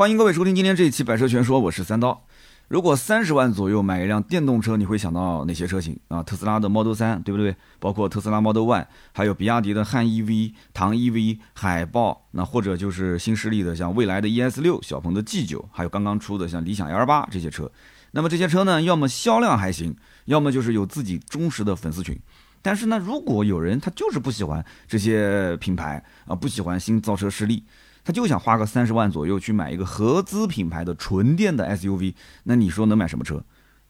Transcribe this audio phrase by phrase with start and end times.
[0.00, 2.24] 欢迎各位收听今天这一期《百车全说》，我是三刀。
[2.68, 6.22] 如果三十万左右买一辆电动车，你会想到哪些车型啊？
[6.22, 7.54] 特斯拉的 Model 3，对不对？
[7.78, 17.70] 包括特斯拉 Model Y，还有比亚迪的汉 EV、唐 EV、海豹，那或者就是新势力的像蔚来的 ES 六、小鹏的 G 九，还有刚刚出的像理想 L 八这些车。
[18.12, 19.94] 那么这些车呢，要么销量还行，
[20.24, 22.18] 要么就是有自己忠实的粉丝群。
[22.62, 27.64] 但是呢，如果有人他就是不喜欢这些品牌啊，不喜欢新造车势力。
[28.10, 32.12] 他就想花个三十万左右去买一个合资品牌的纯电的 SUV，
[32.42, 33.40] 那你说能买什么车？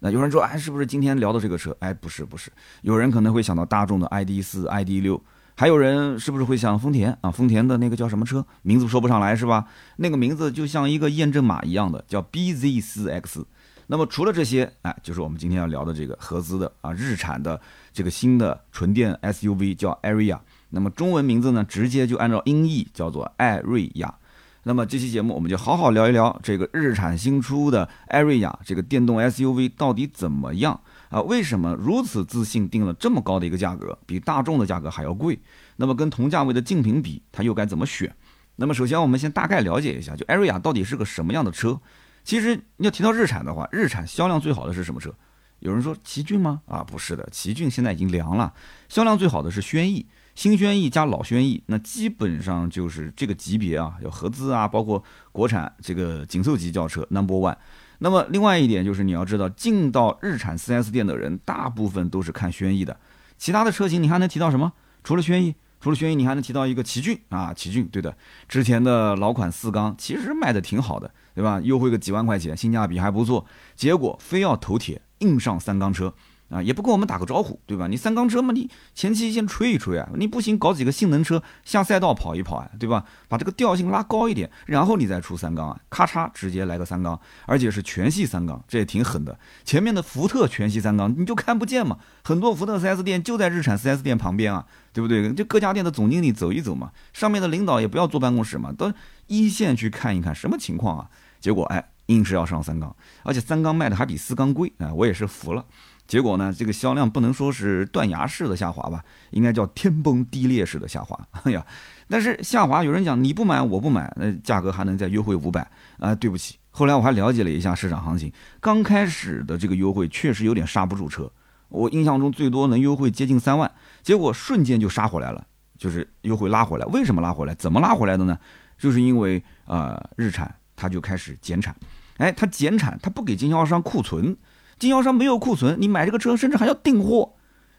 [0.00, 1.74] 那有人说，哎，是不是今天聊的这个车？
[1.80, 2.50] 哎，不是，不是。
[2.82, 5.18] 有人可能会想到大众的 ID 四、ID 六，
[5.56, 7.30] 还有人是不是会想丰田啊？
[7.30, 8.44] 丰田的那个叫什么车？
[8.60, 9.64] 名字说不上来是吧？
[9.96, 13.46] 那个名字就像一个验证码一样的，叫 BZ 四 X。
[13.86, 17.58] 那么除了这些，哎，就是我们今天要聊的这个合资的啊，日产的
[17.90, 20.38] 这个新的纯电 SUV 叫 Area。
[20.72, 24.14] 那么中文名字呢，直接就按照音译叫做艾瑞亚。
[24.62, 31.22] 那么这期节目我们就好好聊一聊这个日产新出的艾瑞亚这个电动 SUV 到底怎么样啊？
[31.22, 35.38] 为什么如此自信定了这么高的一个价格，比大众的价格还要贵？
[35.76, 38.14] 那么跟同价位的竞品比，它又该怎么选？
[38.56, 41.80] 那么首先我们先大概了解一下，就艾瑞亚到底是个什么样的车？
[42.22, 45.14] 其实你要提到日产的话，日产销量最好的是什么车？
[45.60, 46.60] 有人说奇骏吗？
[46.66, 48.52] 啊，不是的，奇骏现在已经凉了，
[48.90, 50.06] 销量最好的是轩逸。
[50.40, 57.58] 新轩逸加老轩逸，那基本上就是这个级别啊，有合资啊，包括国产这个紧凑级轿车 Number One。
[57.98, 62.98] 那么另外一点就是你要知道，进到日产 4S 店的人，大部分都是看轩逸的。
[63.36, 64.72] 其他的车型你还能提到什么？
[65.04, 68.16] 除了轩逸，除了轩逸，你还能提到一个奇骏啊，奇骏，对的，
[68.48, 71.60] 之前的老款四缸其实卖的挺好的，对吧？
[71.62, 73.44] 优惠个几万块钱，性价比还不错。
[73.76, 76.14] 结果非要头铁，硬上三缸车。
[76.50, 77.86] 啊，也不跟我们打个招呼，对吧？
[77.86, 83.04] 你三缸车嘛，你前期先吹一吹啊，你不行搞几个性能车下赛道跑一跑啊，对吧？
[83.28, 89.38] 把这个调性拉高一点，然后你再出三缸啊，咔嚓直接来个三缸，而且是全系三缸，这也挺狠的。
[89.64, 95.32] 前面的福特全系三缸你就看不见嘛，很多福特 4S 店就在日产 4S 店旁边啊，对不对？
[95.32, 98.92] 就各家店的总经理走一走嘛，上面的领导也不要坐办公室嘛，到
[99.28, 101.08] 一线去看一看什么情况啊。
[101.40, 105.64] 结果哎，硬是要上三缸，而且三缸卖的还比四缸贵啊，我也是服了。
[106.10, 111.16] 结果呢，这个销量不能说是断崖式的下滑吧，应该叫天崩地裂式的下滑。
[111.44, 111.64] 哎呀，
[112.08, 116.12] 但是下滑，有人讲你不买我不买，那价格还能再优惠五百啊？
[116.12, 121.30] 对不起，后来我还了解了一下市场行情，刚开始的这个优惠确实有点刹不住车，
[121.68, 123.70] 我印象中最多能优惠接近三万，
[124.02, 125.46] 结果瞬间就杀回来了，
[125.78, 126.84] 就是优惠拉回来。
[126.86, 127.54] 为什么拉回来？
[127.54, 128.36] 怎么拉回来的呢？
[128.76, 131.72] 就是因为呃，日产它就开始减产，
[132.16, 134.36] 哎，它减产，它不给经销商库存。
[134.80, 137.34] 经销商没有库存，你买这个车甚至还要订货。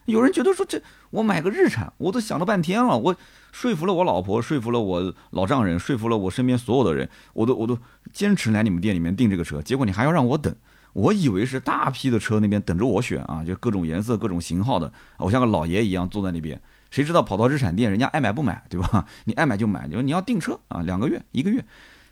[0.06, 3.16] 有人觉得说这我买个日产，我都想了半天了，我
[3.52, 7.78] 说服了我老婆，说服了我老丈人，说服了我身边所有的人，我都我都
[8.14, 9.62] 坚持来你们店里面订这个车。
[9.62, 10.54] 结果你还要让我等，
[10.94, 16.62] 我以为是大批的车那边等着我选啊，就各种颜色、各种型号的，我像个老爷一样坐在那边。
[16.90, 19.06] 谁知道跑到日产店，人家爱买不买，对吧？
[19.26, 21.64] 你爱买就买，你说你要订车啊，两个月、一个月，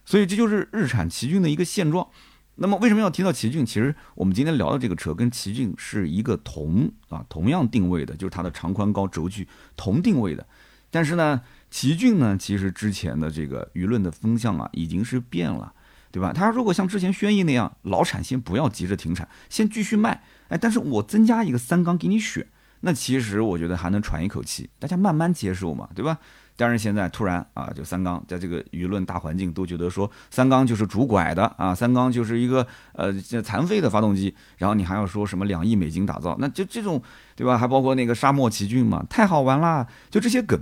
[0.05, 2.07] 所以这就是日产奇骏的一个现状。
[2.61, 3.65] 那么为什么要提到奇骏？
[3.65, 9.47] 其实我们今天聊的这个车跟奇骏是一个同啊同样定位的，就是它的长宽高轴距
[9.77, 10.45] 同定位的。
[10.91, 15.71] 但是呢，奇骏呢，其实之前的这个舆论的风向啊，已经是变了，
[16.11, 16.33] 对吧？
[16.33, 22.45] 它如果像之前轩逸那样，老产先不要急着停产，先继续卖，哎，但是我增加一个三缸给你选，
[22.81, 26.17] 那其实我觉得还能喘一口气，大家慢慢接受嘛，对吧？
[26.59, 37.01] 但是现在突然啊，就三缸在这个舆论大环境都觉得说三缸就是拄拐的啊，三缸就是一个呃残废的发动机，然后你还要说什么两亿美金打造，那就这种
[37.37, 37.57] 对吧？
[37.57, 39.87] 还包括那个沙漠奇骏嘛，太好玩啦！
[40.09, 40.61] 就这些梗，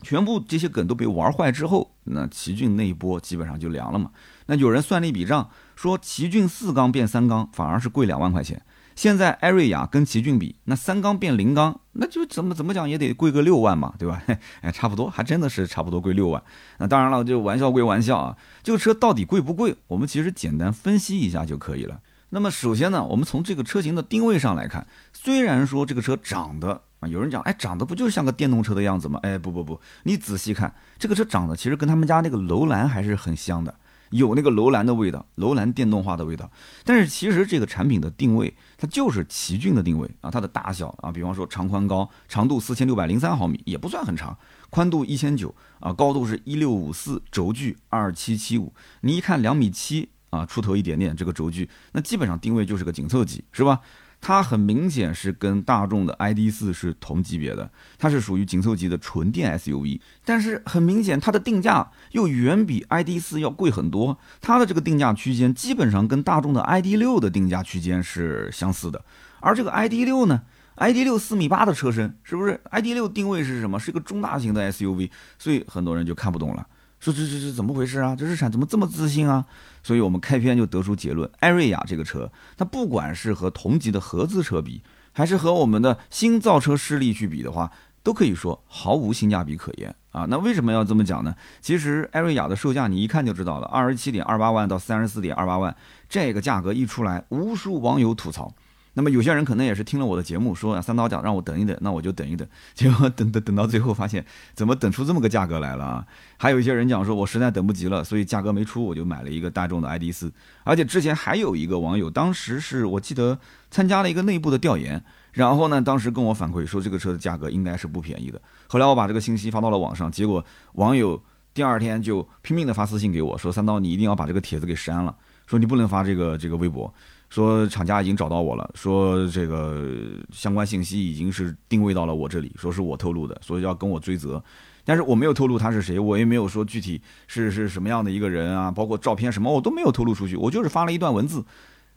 [0.00, 4.10] 全部这些梗都被玩坏之后，那奇骏那一波基本上就凉了嘛。
[4.46, 8.62] 那有人算了一笔账，说奇骏四缸变三缸反而是贵两万块钱。
[8.98, 14.20] 现在艾瑞雅跟奇骏比，那三缸变零缸，那就怎么怎么讲也得贵个六万嘛，对吧？
[14.60, 16.42] 哎，差不多，还真的是差不多贵六万。
[16.78, 19.76] 那当然了，就玩笑归玩笑啊，这个车到底贵不贵？
[19.86, 22.00] 我们其实简单分析一下就可以了。
[22.30, 29.20] 那么首先呢，我们从这个车型的定位上来看，虽然说这个车长得啊，有人讲，哎，长得不就是像个电动车的样子吗？
[29.22, 33.72] 哎，不不不，你仔细看，这个车长得其实跟他们家那个楼兰还是很像的。
[34.10, 36.50] 有那个楼兰的味道，楼兰电动化的味道，
[36.82, 44.38] 但是其实这个产品的定位，它就是奇骏的定位啊，它的大小啊，比方说长宽高，长度四千六百零三毫米，也不算很长，
[44.70, 53.80] 宽度一千九啊，高度是一六五四，轴距二七七五，你一看两米七啊，出头一点点这个轴距，那基本上定位就是个紧凑级，是吧？
[54.20, 60.00] 它很明显是跟大众的 ID.4 是同级别的，它是属于紧凑级的纯电 SUV。
[60.24, 64.18] 但是很明显，它的定价又远比 ID.4 要贵很多。
[64.40, 69.04] 它的这个定价区间基本上跟大众的 ID.6 的定价区间是相似的。
[69.40, 70.42] 而这个 ID.6 呢
[70.76, 73.78] ，ID.6 四米八的车身，是不是？ID.6 定位是什么？
[73.78, 76.66] 是一个中大型的 SUV，所以很多人就看不懂了。
[77.00, 78.16] 说这这这怎么回事啊？
[78.16, 79.44] 这日产怎么这么自信啊？
[79.82, 87.70] 所以我们开篇就得出结论：艾瑞雅这个车，它不管是和同级的合资车比，还是和我们的新造车势力去比的话，
[88.02, 90.26] 都可以说毫无性价比可言啊。
[90.28, 91.34] 那为什么要这么讲呢？
[91.60, 95.74] 其实艾瑞雅的售价你一看就知道了，二十七点二八万到三十四点二八万，
[96.08, 98.52] 这个价格一出来，无数网友吐槽。
[98.98, 102.44] 那么有些人可能也是听了我的节目，说三刀讲让我等一等，那我就等一等。
[102.74, 106.04] 结果等等等到最后发现，怎么等出这么个价格来了啊？
[106.36, 110.32] 还有一些人讲说，我实在等不及了，所以价格没出，我就买了一个大众的 ID.4。
[110.64, 113.38] 而且之前还有一个网友，当时是我记得
[113.70, 118.42] 参加了一个内部的调研，然后呢，当时跟我反馈说这个车的价格应该是不便宜的。
[118.66, 121.22] 后来我把这个信息发到了网上，结果网友
[121.54, 125.14] 第二天就拼命的发私信给我说，三刀你一定要把这个帖子给删了，
[125.46, 126.92] 说你不能发这个这个微博。
[127.30, 129.86] 说厂家已经找到我了，说这个
[130.32, 134.42] 相关信息已经是定位到了我这里，说是我透露的，所以要跟我追责。
[134.84, 141.44] 但是我没有透露他是谁，我也没有说具体是是什么样的一个人啊，包括照片什么我都没有透露出去，我就是发了一段文字。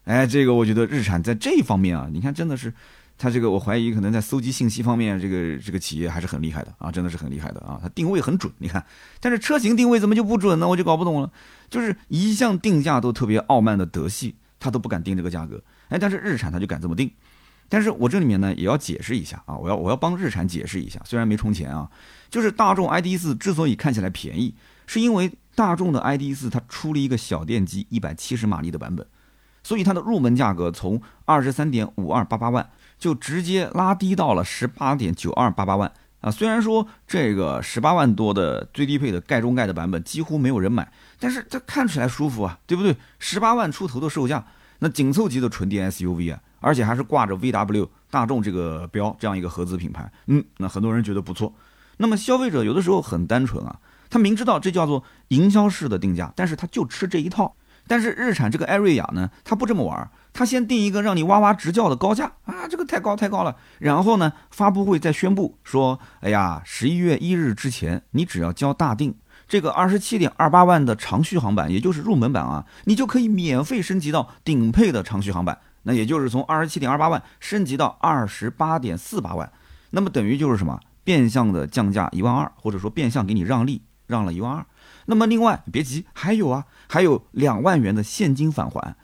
[0.04, 2.74] 哎，这个我觉得日产在这一方面啊，你看真的是，
[3.18, 8.51] 他这个我怀疑可能在搜集信息方面，这个这个企业还是很厉害的啊，真的是很厉害的啊，它定位很准。
[8.57, 8.86] 你看，
[9.22, 10.68] 但是车型定位怎么就不准呢？
[10.68, 11.31] 我就搞不懂了，
[11.69, 14.36] 就是一向定价都特别傲慢的德系。
[14.61, 17.11] 他都不敢定这个价格，哎，但是日产他就敢这么定，
[17.67, 21.89] 但是我这里面呢也要解释一下啊，我要我要帮日产解释一下，虽然没充钱啊，
[22.29, 24.55] 就是大众 ID.4 之所以看起来便宜，
[24.85, 29.05] 是因为大众的 ID.4 它出了一个小电机一百七十马力的版本，
[29.63, 32.69] 所以它的入门价格从二十三点五二八八万
[32.99, 35.91] 就直接拉低到了十八点九二八八万。
[36.21, 42.95] 啊，虽然说这个十八万多的最低配的盖中盖的版本几乎没有人买，但是它看起来舒服啊，对不对？
[43.18, 44.45] 十八万出头的售价，
[44.79, 51.53] 那紧凑级的纯电 SUV 啊，而且还是挂着 VW 大众这个标这样一个合资品牌，嗯，那很多人觉得不错。
[51.97, 53.79] 那么消费者有的时候很单纯啊，
[54.09, 57.56] 他明知道这叫做营销式的定价，但是他就吃这一套。
[57.91, 60.09] 但是日产这个艾瑞雅呢，它不这么玩。
[60.31, 63.53] 它先定一个让你哇哇直叫的高价啊，这个太高太高了。
[63.79, 69.13] 然后呢，发布会再宣布说，哎呀，十一月一日之前，你只要交大定
[69.45, 75.57] 这个二十七点二八万的长续航版，也就是入门版啊，你就可以免费升级到顶配的长续航版。
[75.83, 79.51] 那也就是从二十七点二八万升级到二十八点四八万，
[79.89, 84.65] 那么等于就是什么，变相的降价一万二，或者说变相给你让利，让了一万二。
[85.06, 88.95] 那么另外别急，还有啊，还有两万元的现金返还。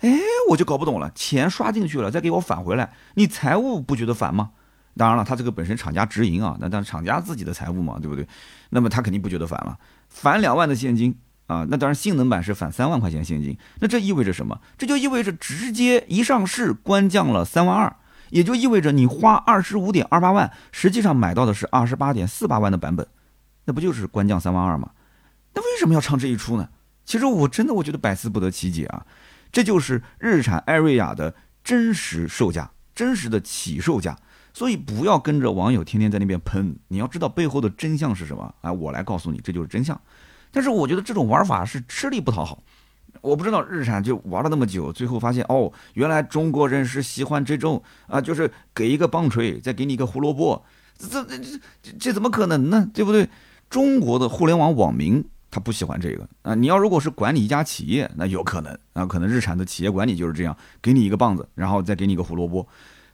[0.00, 0.18] 哎，
[0.50, 4.50] 我就搞不懂了，钱刷进去了，再给我返回来，你财务不觉得烦吗？
[4.96, 8.26] 当然了，他这个本身厂家直营啊，那当然厂家自己的财务嘛，对不对？
[8.70, 11.14] 那么他肯定不觉得烦了，返两万的现金
[11.46, 14.60] 啊，那当然性能版是返三万块钱现金，那这意味着什么？
[14.76, 17.96] 这就意味着直接一上市官降了三万二，
[18.30, 23.06] 也就意味着你花二十五点二八万，实际上买到的是二十八点四八万的版本，
[23.64, 24.90] 那不就是官降三万二吗？
[25.56, 26.68] 那为什么要唱这一出呢？
[27.04, 29.06] 其实我真的我觉得百思不得其解啊。
[29.50, 34.18] 这就是日产艾瑞雅的真实售价，真实的起售价，
[34.52, 38.70] 所以不要跟着网友天天在那边喷，你要知道背后的真相是什么啊！
[38.70, 39.98] 我来告诉你，这就是真相。
[40.50, 42.62] 但是我觉得这种玩法是吃力不讨好，
[43.22, 50.62] 我不知道日产就玩了那么久，最后发现哦，原来中国人是喜欢这种啊，就是给一个棒槌，再给你一个胡萝卜，
[50.98, 52.90] 这这这这怎么可能呢？
[52.92, 53.30] 对不对？
[53.70, 55.24] 中国的互联网网民。
[55.56, 56.54] 他不喜欢这个啊！
[56.54, 62.68] 你要如果是管理一家企业，那有可能啊，可能日产的企业管理就是这样，给你一个棒子，然后再给你一个胡萝卜。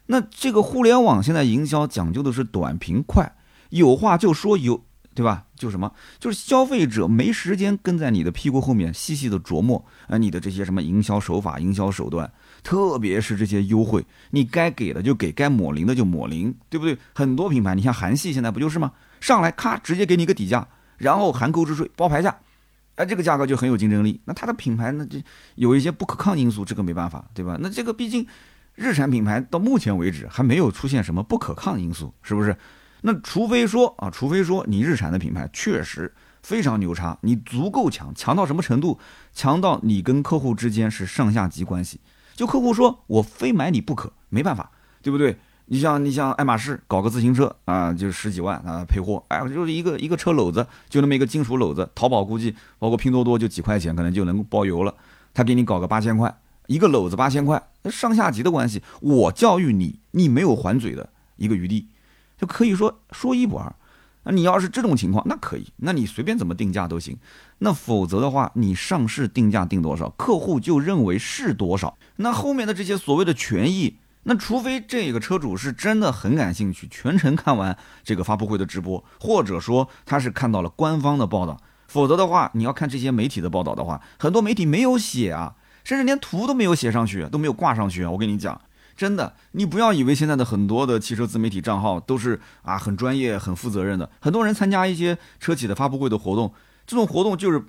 [0.06, 3.32] 那这个互联网现在营销讲究的是短平快，
[3.70, 4.84] 有话就说有，
[5.14, 5.44] 对吧？
[5.54, 12.28] 就什么，就是消费者没时间跟在你的屁股后面细细的琢磨啊，你的这些什么营销手法、营销手段，
[12.64, 16.98] 特别是这些优惠，你该给的就给，该抹零的就抹零，对不对？
[17.14, 18.90] 很多品牌，你像韩系现在不就是吗？
[19.20, 20.66] 上来咔直接给你一个底价。
[21.02, 22.34] 然后含购置税包牌价，
[22.94, 24.20] 哎，这个价格就很有竞争力。
[24.24, 25.18] 那它的品牌呢，就
[25.56, 27.58] 有一些不可抗因素，这个没办法，对吧？
[27.60, 28.24] 那这个毕竟
[28.76, 32.56] 日产品牌到目前为止还没有出现什么不可抗因素，是不是？
[33.00, 38.96] 那除非说啊，除非说你日产的品牌确实非常牛叉，你足够强，强到什么程度？
[39.32, 41.98] 强到你跟客户之间是上下级关系，
[42.36, 44.70] 就客户说我非买你不可，没办法，
[45.02, 45.36] 对不对？
[45.72, 54.94] 你像你像爱马仕搞个自行车啊，就十几万啊配货，哎，就是一个一个车篓子，就那么一个金属篓子，淘宝估计包括拼多多就几块钱，可能就能够包邮了。
[55.32, 56.36] 他给你搞个八千块，
[56.66, 61.86] 一个篓子八千块，上下级的关系，我教育你，你没有还嘴的一个余地，
[62.36, 63.74] 就可以说说一不二。
[64.24, 67.16] 那你要是这种情况，那可以，那你随便怎么定价都行。
[67.60, 71.96] 那否则的话，你上市定价定多少，客户就认为是多少。
[72.16, 88.04] 那后面的这些所谓的权益，那除非这个车主是真的很感兴趣，全程看完这个发布会的直播，或者说他是看到了官方的报道，否则的话，你要看这些媒体的报道的话，很多媒体没有写啊，甚至连图都没有写上去，都没有挂上去。
[88.04, 88.60] 我跟你讲。
[88.94, 94.08] 真的，你不要以为现在的很多的汽车自媒体账号都是啊很专业、很负责任的。
[94.20, 96.52] 很多人参加一些车企的发布会的活动，
[96.86, 97.64] 这种活动就是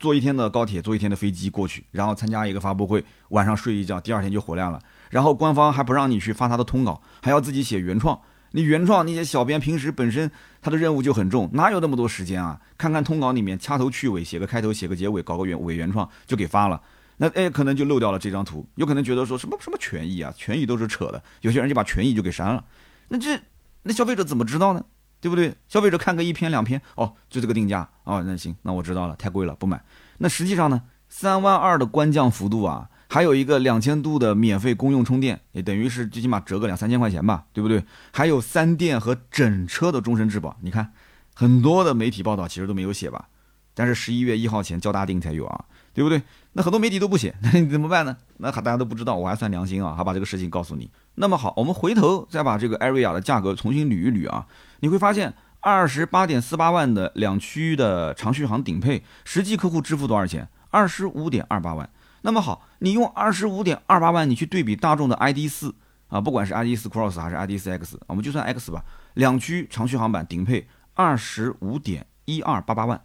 [0.00, 4.80] 坐一天的高铁、坐一天的飞机过去，然后参加一个发布会，晚上睡一觉，第二天就回来了。
[5.12, 8.18] 然后官方还不让你去发他的通稿，还要自己写原创。
[8.52, 10.30] 你原创那些小编平时本身
[10.62, 12.58] 他的任务就很重，哪有那么多时间啊？
[12.78, 16.80] 看看通稿里面掐头去尾，写个开头，写个结尾，搞个原伪原创就给发了。
[17.18, 22.64] 那哎，可能就漏掉了这张图，有可能觉得说什么什么权益啊，权益都是扯的，有些人就把权益就给删了。
[23.08, 23.38] 那这
[23.82, 24.82] 那消费者怎么知道呢？
[25.20, 25.54] 对不对？
[25.68, 29.80] 消费者看个一篇两篇，哦，就这个定价哦，那行，那我知道了，太贵了，不买。
[30.18, 37.84] 那实际上呢，三万二的官降幅度啊，还有一个两千度的免费公用充电，也等于是最起码折个两三千块钱吧，对不对？
[38.10, 40.92] 还有三电和整车的终身质保，你看
[41.34, 43.28] 很多的媒体报道其实都没有写吧，
[43.74, 45.64] 但是十一月一号前交大定才有啊。
[45.94, 46.22] 对不对？
[46.54, 48.16] 那很多媒体都不写， 那你怎么办呢？
[48.38, 50.90] 那大家都不知道，我还算良心啊，还把这个事情告诉你。
[51.16, 54.46] 那么好，我们回头再把这个艾瑞亚的价格重新捋一捋啊，
[54.80, 60.48] 你会发现二十八点四八万的两驱的长续航顶配，实际客户支付多少钱？
[60.70, 61.86] 二十五点二八万。
[62.22, 65.74] 那么好，你用二十五点二八万，你去对比大众的 ID 四
[66.08, 73.00] 啊，不管是 ID 四 Cross 还是 ID 四 X，我们就算 X 吧，两驱长续航版顶配二十五点一二八八万。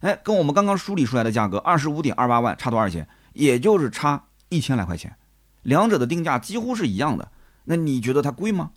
[0.00, 3.06] 哎，跟我们刚刚梳理出来的价格二十五点二八万差多少钱？
[3.32, 5.16] 也就是差一千来块钱，
[5.62, 7.30] 两者的定价几乎是一样的。
[7.64, 8.70] 那你觉得它贵吗？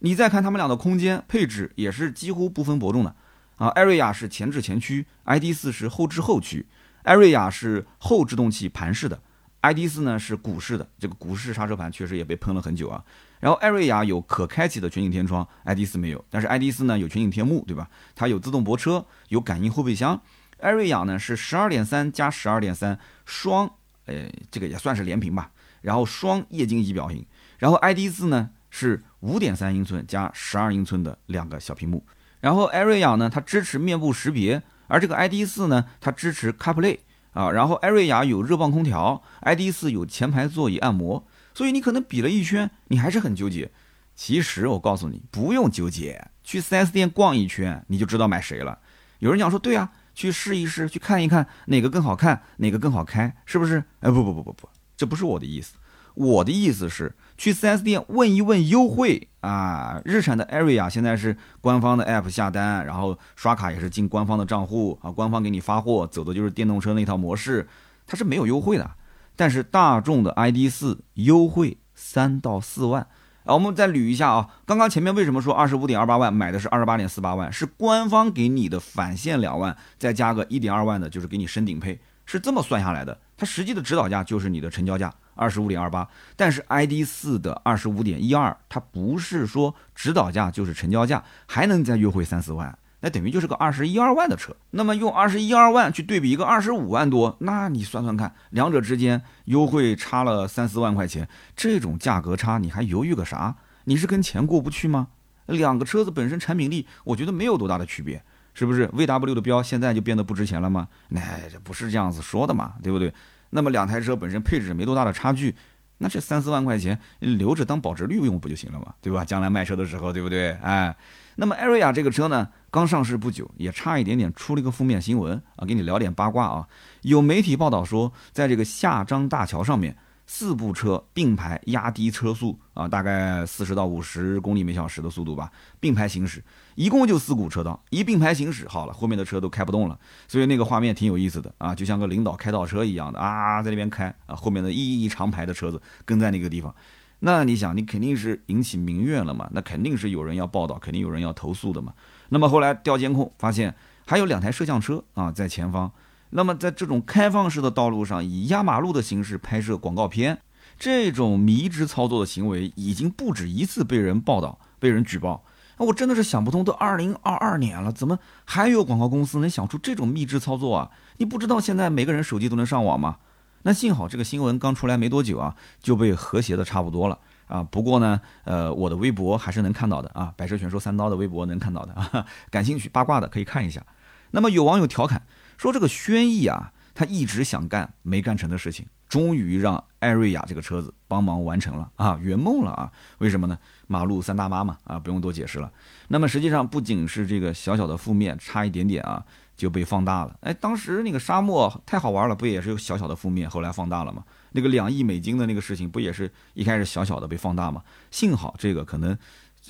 [0.00, 3.16] 你再看他们俩的空间配置也是几乎不分伯仲的
[3.56, 3.68] 啊。
[3.68, 6.66] 艾瑞亚是前置前驱，ID 四是后置后驱。
[7.02, 9.20] 艾瑞亚是后制动器盘式的
[9.62, 10.88] ，ID 四呢是鼓式的。
[10.98, 13.02] 这个鼓式刹车盘确实也被喷了很久啊。
[13.40, 17.88] 然后艾瑞亚有可开启的全景天窗，ID 四没有，但是 ID 四呢有全景天幕，对吧？
[18.14, 20.20] 它有自动泊车，有感应后备箱。
[20.58, 23.70] 艾瑞亚呢是十二点三加十二点三双，
[24.06, 25.52] 呃，这个也算是连屏吧。
[25.82, 27.24] 然后双液晶仪表屏。
[27.58, 32.04] 然后 ID 四呢是五点三英寸加十二英寸的两个小屏幕。
[32.40, 36.98] 然后艾瑞亚呢它支持面部识别，而这个 ID 四呢它支持 CarPlay
[37.32, 37.52] 啊。
[37.52, 41.24] 然后艾瑞雅有热泵空调，ID 四有前排座椅按摩。
[41.54, 43.70] 所以你可能比了一圈，你还是很纠结。
[44.14, 48.78] 其实我告诉你，不用纠结，去 4S 店逛一圈，你就知道买谁了。
[49.18, 53.82] 有人讲说，对啊，去试一试，去看一看哪个更好看，哪个更好开，是不是？
[54.00, 55.74] 哎，不不不不不，这不是我的意思。
[56.18, 60.02] 我的意思是去 4S 店问一问优惠啊。
[60.04, 67.68] 日产的 Area 现在是官方的 App 下单，然后刷卡也是进官方的账户啊，官方给你发货，走的就是电动车那套模式，
[68.04, 68.90] 它是没有优惠的。
[69.36, 73.06] 但是大众的 ID 四优惠三到四万
[73.44, 74.48] 啊，我们再捋一下啊。
[74.66, 77.52] 刚刚前面为什么说二十五点二八万买的是二十八点四八万？
[77.52, 83.16] 是官方给你的返现两万，再加个一点二万的，就是给你升顶配，是这么算下来的。
[83.36, 92.76] 它实际的指导价就是你的成交价二十五点二八，但是 ID 四的二十五点一二，它不是说指导价就是成交价，还能再优惠三四万。
[93.00, 103.54] 那等于就是个二十一二万的车，那么用二十一二万去对比一个二十五万多，那你算算看，两者之间优惠差了三四万块钱，这种价格差你还犹豫个啥？
[103.84, 105.06] 你是跟钱过不去吗？
[105.46, 108.20] 两个车子本身产品力，我觉得没有多大的区别，
[108.52, 110.88] 是不是？VW 的标现在就变得不值钱了吗？
[111.10, 113.14] 那这不是这样子说的嘛，对不对？
[113.50, 115.54] 那么两台车本身配置没多大的差距，
[115.98, 119.24] 那这三四万块钱留着当保值率用不就行了嘛，对吧？
[119.24, 120.52] 将来卖车的时候，对不对？
[120.62, 120.94] 哎。
[121.40, 126.66] 那么艾瑞亚这个车呢，刚上市不久，也差一点点出了一个负面新闻啊，给你聊点八卦啊。
[127.02, 136.42] 有媒体报道说，在这个下张大桥上面，四部车并排压低车速啊，大概四十到五十公里每小时的速度吧，并排行驶，
[136.78, 146.72] 一共就四股车道，一并排行驶，好了，后面的车都开不动了，所以那个画面挺有意思的啊，就像个领导开倒车一样的啊，在那边开啊，后面的一一长排的车子跟在那个地方。
[147.18, 149.48] 那你想，你肯定是引起民怨了嘛？
[149.52, 151.92] 那肯定是有人要报道，肯定有人要投诉的嘛。
[152.28, 153.74] 那么后来调监控，发现
[154.06, 155.90] 还有两台摄像车啊在前方。
[156.30, 160.38] 那么在这种开放式的道路上，以压马路的形式拍摄广告片，
[160.78, 165.42] 这种迷之操作的行为，已经不止一次被人报道、被人举报。
[165.78, 170.90] 那我真的是想不通，都二零二二年了，怎么还有广告公司能想出这种秘制操作啊？
[171.18, 173.18] 你不知道现在每个人手机都能上网吗？
[173.62, 177.62] 那幸好这个新闻刚出来没多久啊，就被和谐的差不多了啊。
[177.62, 182.26] 不过呢，呃，我的微博还是能看到的啊，百车全说三刀的微博能看到的啊。
[182.50, 183.84] 感兴趣八卦的可以看一下。
[184.30, 185.22] 那么有网友调侃
[185.56, 192.92] 说，这个轩逸啊，他一直想干没干成的事情，终于让艾瑞雅这个车子帮忙完成了啊，圆梦了啊。
[193.18, 193.58] 为什么呢？
[193.86, 195.72] 马路三大妈嘛啊，不用多解释了。
[196.08, 199.24] 那么实际上不仅是这个小小的负面，差一点点啊。
[199.58, 204.22] 就被放大了，哎，当时那个沙漠太好玩了，不也是有小小的负面，后来放大了吗？
[204.52, 207.82] 那个两亿美金的那个事情，不也是一开始小小的被放大吗？
[208.12, 209.18] 幸好这个可能，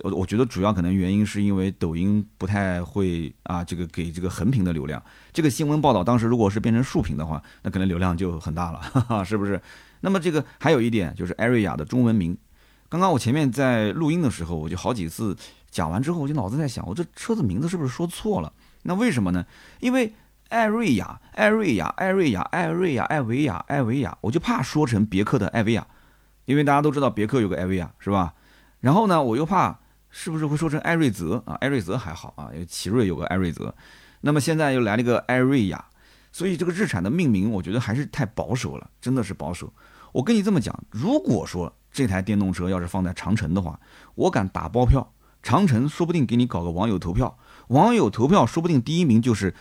[0.02, 5.02] 我我觉得主要可能原因是因为抖音不太会啊，这个给这个横屏的流量。
[5.32, 9.60] 这个新闻报道当时如果是变成竖屏的话，那可能流量就很大了，哈哈，是不是？
[10.00, 12.36] 那么这个还有一点就是艾瑞亚的中文名，
[12.88, 15.36] 刚刚我前面在录音的时候，我就好几次
[15.70, 18.52] 讲完之后，我就脑子在想，我这车子名字是不是说错了？
[18.82, 19.44] 那为什么呢？
[19.80, 20.14] 因为
[20.48, 25.86] 艾瑞亚、艾瑞亚、艾瑞亚、艾瑞亚、艾维亚、艾维亚，我就怕说成别克的艾维亚，
[26.46, 28.34] 因为大家都知道别克有个艾维亚，是吧？
[28.80, 29.78] 然后呢，我又怕
[30.10, 31.54] 是不是会说成艾瑞泽啊？
[31.60, 33.74] 艾瑞泽还好啊，因为奇瑞有个艾瑞泽。
[34.20, 35.84] 那么现在又来了个艾瑞雅，
[36.32, 39.72] 所以这个日产的命名，我觉得还是太保守了，真的是保守。
[40.12, 43.78] 我跟你这么讲，如果说这台电动车要是放在长城的话，
[44.14, 45.12] 我敢打包票，
[45.42, 47.38] 长城说不定给你搞个网友投票。
[47.68, 49.54] 网友投票，说不定第一名就是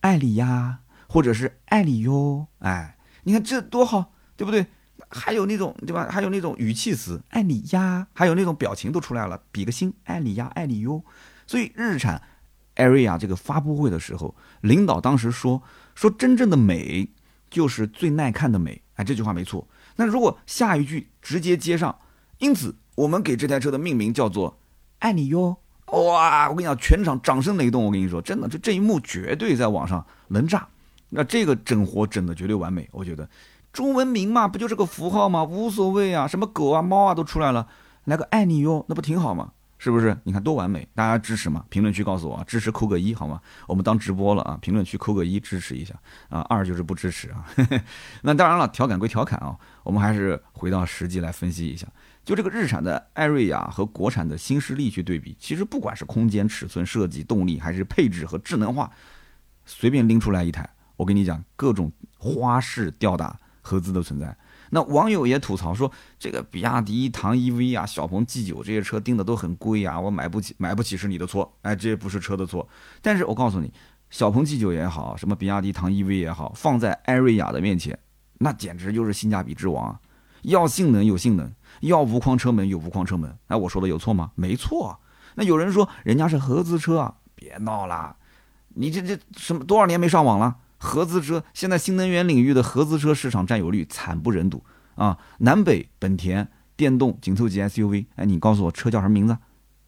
[0.00, 2.48] 艾里呀，或者是艾里哟。
[2.58, 4.66] 哎，你看这多好，对不对？
[5.14, 6.08] 还有那种对吧？
[6.10, 11.04] 还有那种语气词，爱你呀，还有那种表情都出来了，比个心，爱你呀，爱你哟。
[11.46, 12.20] 所以日产
[12.74, 15.62] 艾瑞亚这个发布会的时候，领导当时说
[15.94, 17.08] 说真正的美
[17.48, 18.82] 就是最耐看的美。
[18.96, 19.66] 哎，这句话没错。
[19.96, 21.96] 那如果下一句直接接上，
[22.38, 24.58] 因此我们给这台车的命名叫做
[24.98, 25.58] 爱你哟。
[25.86, 26.48] 哇！
[26.48, 27.84] 我跟你讲，全场掌声雷动。
[27.84, 30.66] 我跟你说，真的，这这一幕绝对在网上能炸。
[31.10, 33.28] 那这个整活整的绝对完美，我觉得。
[33.74, 35.42] 中文名嘛，不就是个符号吗？
[35.42, 37.66] 无所谓啊，什么狗啊、猫啊都出来了，
[38.04, 39.50] 来个爱你哟，那不挺好吗？
[39.78, 40.16] 是不是？
[40.22, 41.64] 你看多完美，大家支持吗？
[41.68, 43.40] 评论区告诉我，支持扣个一好吗？
[43.66, 45.92] 我们当直播了啊，评论区扣个一支持一下
[46.28, 46.40] 啊。
[46.42, 47.44] 二就是不支持啊。
[48.22, 51.84] 那当然了，调侃归调侃啊，我们还是回到实际来分析一下。
[52.24, 58.88] 就这个日产的艾瑞亚和国产的新势力去对比，其实不管是空间、尺寸、设计、动力，还是配置和智能化，
[59.66, 64.36] 随便拎出来一台，我跟你讲，各种花式吊打合资的存在。
[64.70, 72.68] 那网友也吐槽说，这个比亚迪唐 EV 啊、小鹏 G9 这些车定的都很贵啊，我买不起，买不起是你的错，哎，这也不是车的错。
[73.02, 73.72] 但是我告诉你，
[74.10, 77.98] 小鹏 G9 也好，什么比亚迪唐 EV 也好，放在艾瑞雅的面前，
[78.38, 79.98] 那简直就是性价比之王，
[80.42, 81.52] 要性能有性能。
[81.80, 84.30] 要无框车门有无框车门，哎，我说的有错吗？
[84.36, 84.98] 没错。
[85.34, 88.16] 那有人说人家是合资车啊，别闹了，
[88.68, 90.56] 你这这什么多少年没上网了？
[90.84, 94.62] 合资车现在新能源领域的合资车市场占有率惨不忍睹
[94.94, 95.18] 啊！
[95.38, 99.38] 南北本田电动紧凑级 SUV，哎，你告诉我车叫什么名字？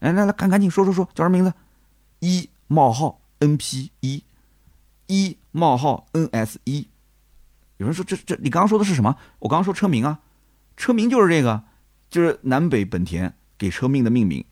[0.00, 1.52] 哎，来来赶赶紧说说说叫什么名字？
[2.20, 4.24] 一冒号 NP 一，
[5.06, 6.88] 一冒号 NS 一。
[7.76, 9.16] 有人说这这你刚刚说的是什么？
[9.40, 10.20] 我刚刚说车名啊，
[10.76, 11.64] 车名就是这个。
[12.08, 14.44] 就是南北本田给车命的命名，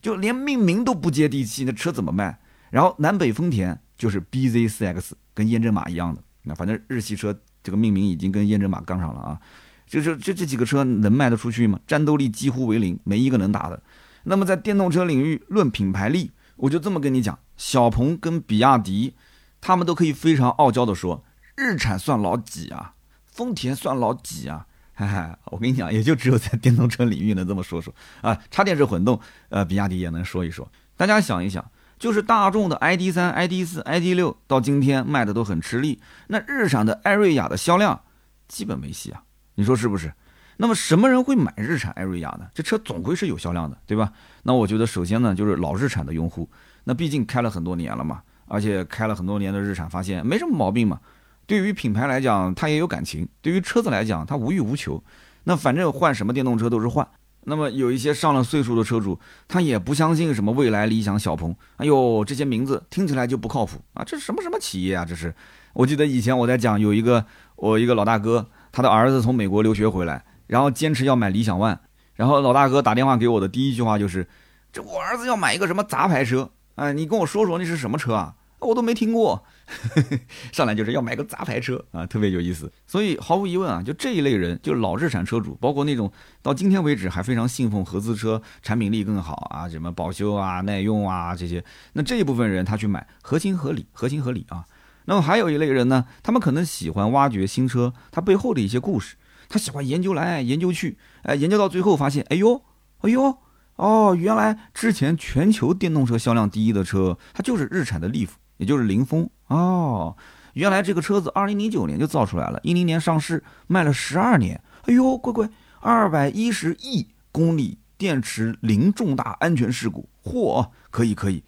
[0.00, 2.38] 就连命名都不接地气，那车怎么卖？
[2.70, 6.22] 然后南北丰田就是 BZ4X，跟验证码一样的。
[6.42, 9.40] 那反正日系车这个命名已经跟验证码杠上了啊。
[9.86, 11.80] 就是这这几个车能卖得出去吗？
[11.86, 13.82] 战斗力几乎为零，没一个能打的。
[14.24, 19.14] 那么在电动车领域论品牌力，我就这么跟你讲：小鹏跟比亚迪，
[19.62, 21.24] 他们都可以非常傲娇的说，
[21.56, 22.94] 日产算老几啊？
[23.24, 24.66] 丰田算老几啊？
[24.94, 28.38] 哈，我跟你讲，也就只有在电动车领域能这么说说啊。
[28.50, 30.70] 插电式混动，呃，比亚迪也能说一说。
[30.96, 31.68] 大家想一想，
[32.00, 38.00] 就是大众的 ID 三、ID 四、ID 六到今天卖的都很吃力，那日产的艾瑞亚的销量
[38.48, 39.22] 基本没戏啊。
[39.54, 40.10] 你说是不是？
[40.56, 42.46] 那么什么人会买日产艾瑞亚呢？
[42.54, 44.10] 这车总归是有销量的，对吧？
[44.42, 46.48] 那我觉得首先呢，就是老日产的用户，
[46.84, 50.98] 那毕竟开了很多年了嘛，而且开了很多年的日产，发现没什么毛病嘛。
[51.46, 55.02] 对于品牌来讲，它也有感情；对于车子来讲，它无欲无求。
[55.44, 57.06] 那反正换什么电动车都是换。
[57.44, 61.54] 那么有一些上了岁数的车主，他也不相信什么未来、理想、小鹏。
[61.76, 64.04] 哎呦，这些名字听起来就不靠谱啊！
[64.04, 65.04] 这是什么什么企业啊？
[65.04, 65.34] 这是。
[65.72, 67.24] 我记得以前我在讲，有一个
[67.56, 71.78] 我一个老大哥，他的儿子从美国留学回来，然后坚持要买理想 ONE，
[72.14, 74.28] 然后老大哥打电话给我的第一句话就是
[74.72, 76.50] ：“这我儿子要买一个什么杂牌车？
[76.74, 78.34] 哎，你跟我说说那是什么车啊？
[78.58, 79.44] 我都没听过。”
[80.52, 82.70] 上来就是要买个杂牌车啊，特别有意思。
[82.86, 86.10] 所以毫无疑问啊，就这一类人，就老日产车主，包括那种
[86.42, 94.64] 到今天为止还非常信奉合资车产品力更好啊，什么保修啊、耐用啊这些，那这一部分人他去买合情合理，合情合理啊。
[95.06, 99.16] 那么还有一类人呢，他们可能喜欢挖掘新车它背后的一些故事，
[99.48, 102.62] 他喜欢研究来研究去，哎，研究到最后发现，哎呦，
[103.00, 103.38] 哎呦，
[103.76, 110.14] 哦，原来之前全球电动车销量第一的车，它就是日产的利福，也就是凌风哦。
[110.52, 115.48] 原来这个车子二零零九年就造出来了，一零年上市，卖了十二年，哎呦，乖乖，
[115.80, 121.42] 二百一十亿公里，电池零重大安全事故，嚯，可以可以。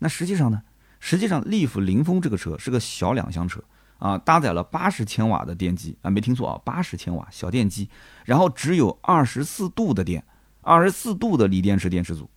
[0.00, 0.60] 那实际上呢？
[0.98, 3.62] 实际上，利弗凌风这个车是个小两厢车
[3.98, 7.88] 啊，搭载了八十千瓦的电机啊，没听错啊，八十千瓦小电机，
[8.24, 10.24] 然后只有二十四度的电，
[10.62, 12.28] 二十四度的锂电池电池组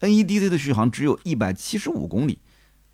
[0.00, 2.38] ，NEDC 的续航只有一百七十五公里，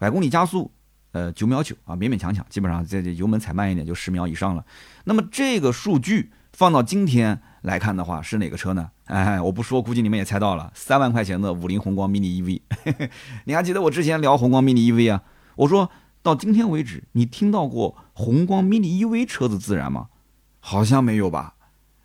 [0.03, 0.69] 百公里加速。
[1.13, 4.65] 呃，九秒九啊，勉勉强强，基本上这这油门踩慢一点就十秒以上了。
[5.05, 8.91] 那么这个数据放到今天来看的话，是哪个车呢？
[9.05, 12.63] 哎，我不说，估计你们也猜到了，三万块钱的五菱宏光 mini EV。
[13.45, 15.23] 你还记得我之前聊宏光 mini EV 啊？
[15.55, 15.89] 我说
[16.21, 20.09] 到今天为止，你听到过宏光 mini EV 车子自燃吗？
[20.59, 21.55] 好像没有吧？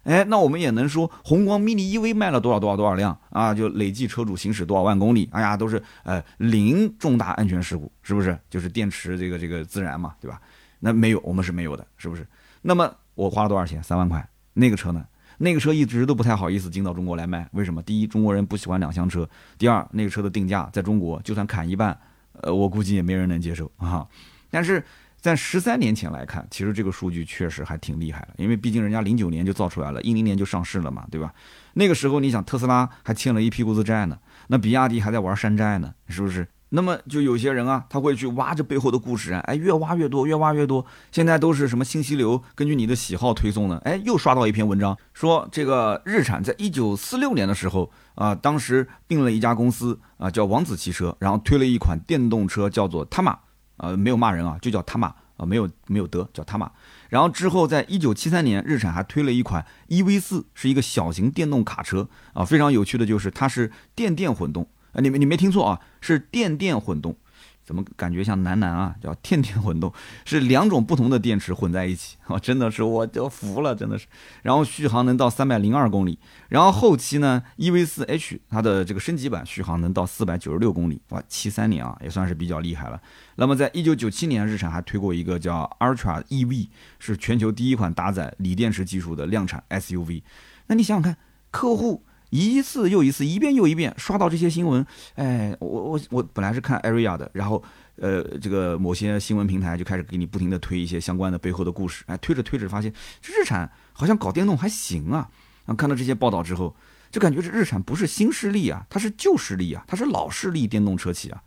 [0.07, 3.53] 哎，那我们也能说，宏光 mini EV 卖了多少多少多少辆啊？
[3.53, 5.27] 就累计车主行驶多少万公里？
[5.33, 8.39] 哎呀，都是呃零重大安全事故，是不是？
[8.49, 10.39] 就是电池这个这个自燃嘛，对吧？
[10.79, 12.25] 那没有，我们是没有的，是不是？
[12.61, 13.83] 那么我花了多少钱？
[13.83, 14.25] 三万块。
[14.53, 15.05] 那个车呢？
[15.39, 17.83] 那个车一直都不太好意思进到中国来卖，为什么？
[17.83, 19.25] 第一，中国人不喜欢两厢车；
[19.57, 21.99] 第二，那个车的定价在中国就算砍一半，
[22.31, 24.07] 呃，我估计也没人能接受啊。
[24.49, 24.81] 但是。
[25.19, 31.33] 在十三年前来看，其实这个数据确实还挺厉害的，因为毕竟人家零九年就造出来了，一零年就上市了嘛，对吧？
[31.73, 36.47] 那个时候你想，特斯拉还欠了一屁股子债呢，那比亚迪还在玩山寨呢，是不是？
[36.69, 40.85] 那么就有些人啊，他会去挖这背后的故事啊，哎，越挖越多，越挖越多。
[41.13, 53.37] 现在都是什么信息流，根据你的喜好推送的，哎，又刷到一篇文章，说这个日产在一九四六年的时候啊，当时并了一家公司啊，叫王子汽车，然后推了一款电动车，叫做 Tama。
[53.77, 56.71] 呃，没有骂人啊，就叫他妈啊，没有没有德，叫他妈。
[57.09, 62.43] 然后之后，在一九七三年，日产还推了一款 EV 四，是一个小型电动卡车啊。
[62.43, 67.15] 非常有趣的就是，它是电电混动啊，你没你没听错啊，是电电混动。
[67.67, 68.95] 怎么感觉像男男啊？
[69.01, 69.91] 叫 天天混动，
[70.23, 72.39] 是两种不同的电池混在一起啊！
[72.39, 74.07] 真的是我就服了，真的是。
[74.41, 83.01] 然后续航能到三百零二公里，然后后期呢，EV 四 H 它的这个升级版续航能到四百九十六公里，哇，七三年啊，也算是比较厉害了。
[83.35, 90.23] 那么在一九九七年，日产还推过一个叫 Ultra EV，是全球第一款搭载锂电池技术的量产 SUV。
[90.67, 91.17] 那你想想看，
[91.51, 92.05] 客户。
[92.29, 94.85] 一次又一次，一遍又一遍刷到这些新闻，
[95.15, 97.63] 哎，我我我本来是看 Area 的，然后，
[97.95, 105.29] 呃，这个某些新闻平台就开始给你不停的推一些相关的背后的故事，哎，推着推着发现，这日产好像搞电动还行啊，
[105.67, 106.75] 啊，看到这些报道之后，
[107.09, 111.41] 就感觉这日产不是新势力啊，它是旧势力啊，它是老势力电动车企啊，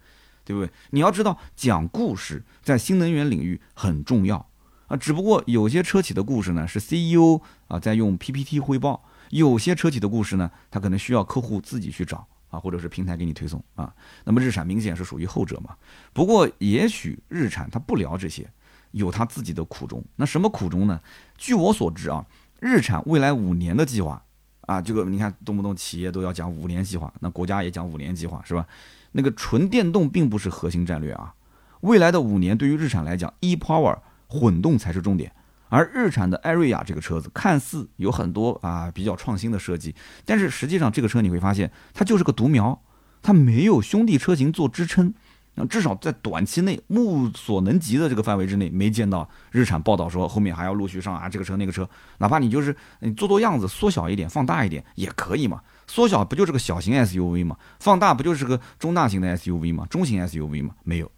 [0.47, 0.71] 对不对？
[0.91, 4.47] 你要知道讲故事在新能源领域很重要
[4.87, 9.05] 啊，只不过有些车企的故事呢是 CEO 啊在用 PPT 汇报。
[9.31, 13.93] 有些车企的故事呢，它可能需要客户自己去找啊，或者是平台给你推送啊。
[14.25, 15.75] 那么日产明显是属于后者嘛。
[16.13, 18.49] 不过也许日产它不聊这些，
[18.91, 20.05] 有它自己的苦衷。
[20.17, 21.01] 那什么苦衷呢？
[21.39, 22.25] 据我所知啊，
[22.61, 24.23] 日产未来五年的计划
[24.63, 28.67] 啊，这个你看动不动企业都要讲五年计划，那国家也讲五年计划是吧？
[29.13, 31.35] 那个纯电动并不是核心战略啊。
[31.83, 35.33] 未来的五年对于日产来讲，e-power 混动才是重点。
[35.71, 39.95] 而日产的艾瑞亚这个车子看似有很多啊比较创新的设计，
[40.27, 42.79] 但是实际上这个车你会发现它就是个独苗，
[43.23, 45.15] 它没有兄弟车型做支撑，
[45.55, 57.57] 那至少在短期内目所能及的这个范围之内，没见到日产报道说后面还要陆续上啊这个车那个车，哪怕你就是你做做样子缩小一点放大一点也可以嘛，缩小不就是个小型 SUV 嘛？
[57.79, 59.87] 放大不就是个中大型的 SUV 嘛？
[59.87, 60.75] 中型 SUV 嘛？
[60.83, 61.11] 没有，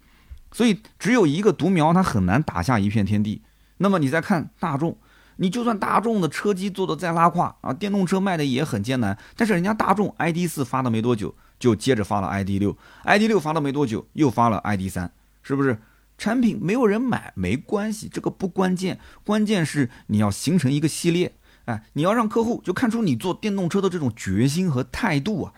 [0.51, 3.41] 所以只有一个独苗，它很难打下一片天地。
[3.77, 4.97] 那么你再看大众，
[5.37, 15.77] 你就算大众的车机做的再拉胯啊，电动车卖的也很艰难，但是人家大众 ID 四发了没多久，就接着发了 ID 六，ID 六发了没多久，又发了 ID 三，是不是？
[16.15, 25.53] 产品没有人买没关系，这个不关键，关键是你要形成一个系列，哎，你要让客户就看出你做电动车的这种决心和态度啊。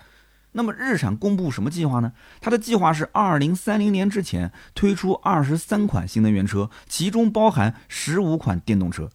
[0.57, 2.13] 那么日产公布什么计划呢？
[2.39, 9.09] 它的计划是二零三零年之前推出二十三款新能源车，其中包含十五款电动车。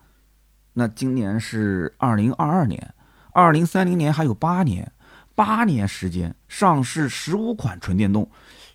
[0.74, 2.92] 那今年是二零二二年，
[3.33, 4.92] 二零三零年还有八年，
[5.35, 8.31] 八年时间上市十五款纯电动。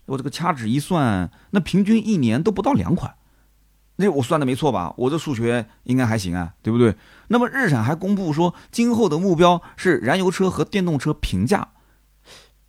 [0.07, 3.13] 我这个掐指一算，那平均一年都不到两款。
[3.97, 4.91] 那我算的没错吧？
[4.97, 6.95] 我这数学应该还行啊，对不对？
[7.27, 11.69] 那么日产还公布说，今后的目标是燃油车和电动车平价。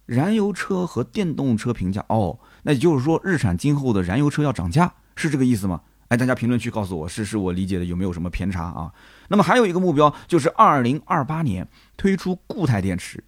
[0.07, 5.83] 燃油车和电动车评价哦，那也就是说日产今后的燃油车要涨价，是这个意思吗？
[6.09, 8.93] 哎，大家评论区告诉我，是是我理解的有没有什么偏差啊？
[9.29, 13.23] 那么还有一个目标就是二零二八年推出固态电池。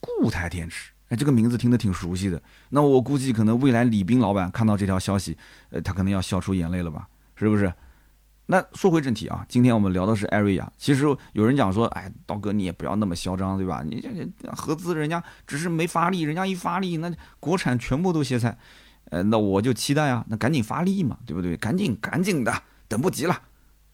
[0.00, 2.40] 固态电池，哎，这个名字听得挺熟悉的。
[2.70, 5.36] 那我估计可能未来李斌老板看到这条消息，
[5.70, 7.06] 呃，他可能要笑出眼泪了吧？
[7.34, 7.70] 是不是？
[8.46, 10.70] 那说回正题啊，今天我们聊的是艾瑞亚。
[10.78, 13.82] 其实有人讲说，哎，刀哥你也不要那么嚣张，对吧？
[13.84, 14.08] 你这
[14.52, 18.56] 合资人家只是没发力，人家一发力，那国产全部都歇菜。
[19.10, 21.56] 呃，那我就期待啊，那赶紧发力嘛，对不对？
[21.56, 22.52] 赶紧赶紧的，
[22.88, 23.40] 等不及了，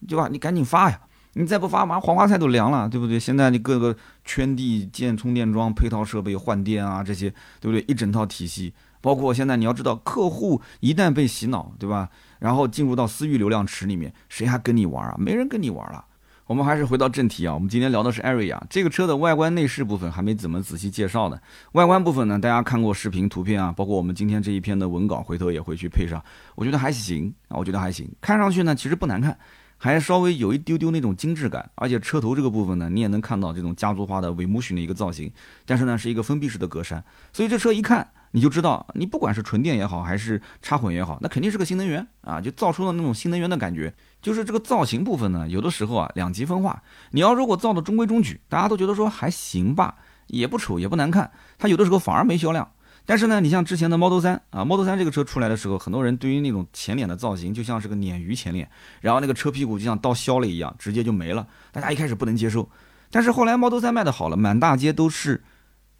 [0.06, 0.28] 对吧？
[0.30, 1.00] 你赶紧发呀！
[1.34, 3.18] 你再不发，马上黄花菜都凉了，对不对？
[3.18, 7.82] 现在你各个圈地建充电桩、配套设备、换电啊，这些，对不对？
[7.88, 12.08] 一整套体系，包括现在你要知道，客户一旦被洗脑，对吧？
[12.38, 15.14] 然后进入到私域流量池里面，谁还跟你玩啊？
[15.18, 16.02] 没人跟你玩了。
[16.46, 21.38] 我们还是回到正题啊，我们今天聊的是艾瑞亚这个车的外观内饰部分还没怎么仔细介绍呢。
[21.72, 26.22] 外观部分呢，大家看过视频、图片啊，包括我们今天这一篇的文稿，回头也会去配上。
[26.54, 29.38] 我觉得还行啊，我觉得还行，看上去呢其实不难看。
[29.78, 35.32] 还稍微有一丢丢那种精致感，而且车头这个部分呢，你也能看到这种家族化的尾木型的一个造型，
[35.66, 43.92] 但是呢是一个封闭式的格栅，所以这车一看你就知道，你不管是纯电也好，还是插混也好，那肯定是个新能源啊，就造出了那种新能源的感觉。
[44.20, 52.68] 就是这个造型部分呢，有的时候啊两极分化，你要如果造的中规中矩，大家都觉得说还行吧，也不丑也不难看，它有的时候反而没销量。
[53.04, 61.44] 但是呢，你像之前的 Model 3啊，Model 3这个车出来的时候，很多人对于那种前脸的造型就像是个鲶鱼前脸，然后那个车屁股就像刀削了一样，直接就没了。
[61.72, 62.70] 大家一开始不能接受，
[63.10, 65.42] 但是后来 Model 3卖的好了，满大街都是，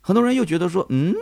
[0.00, 1.12] 很多人又觉得说，嗯，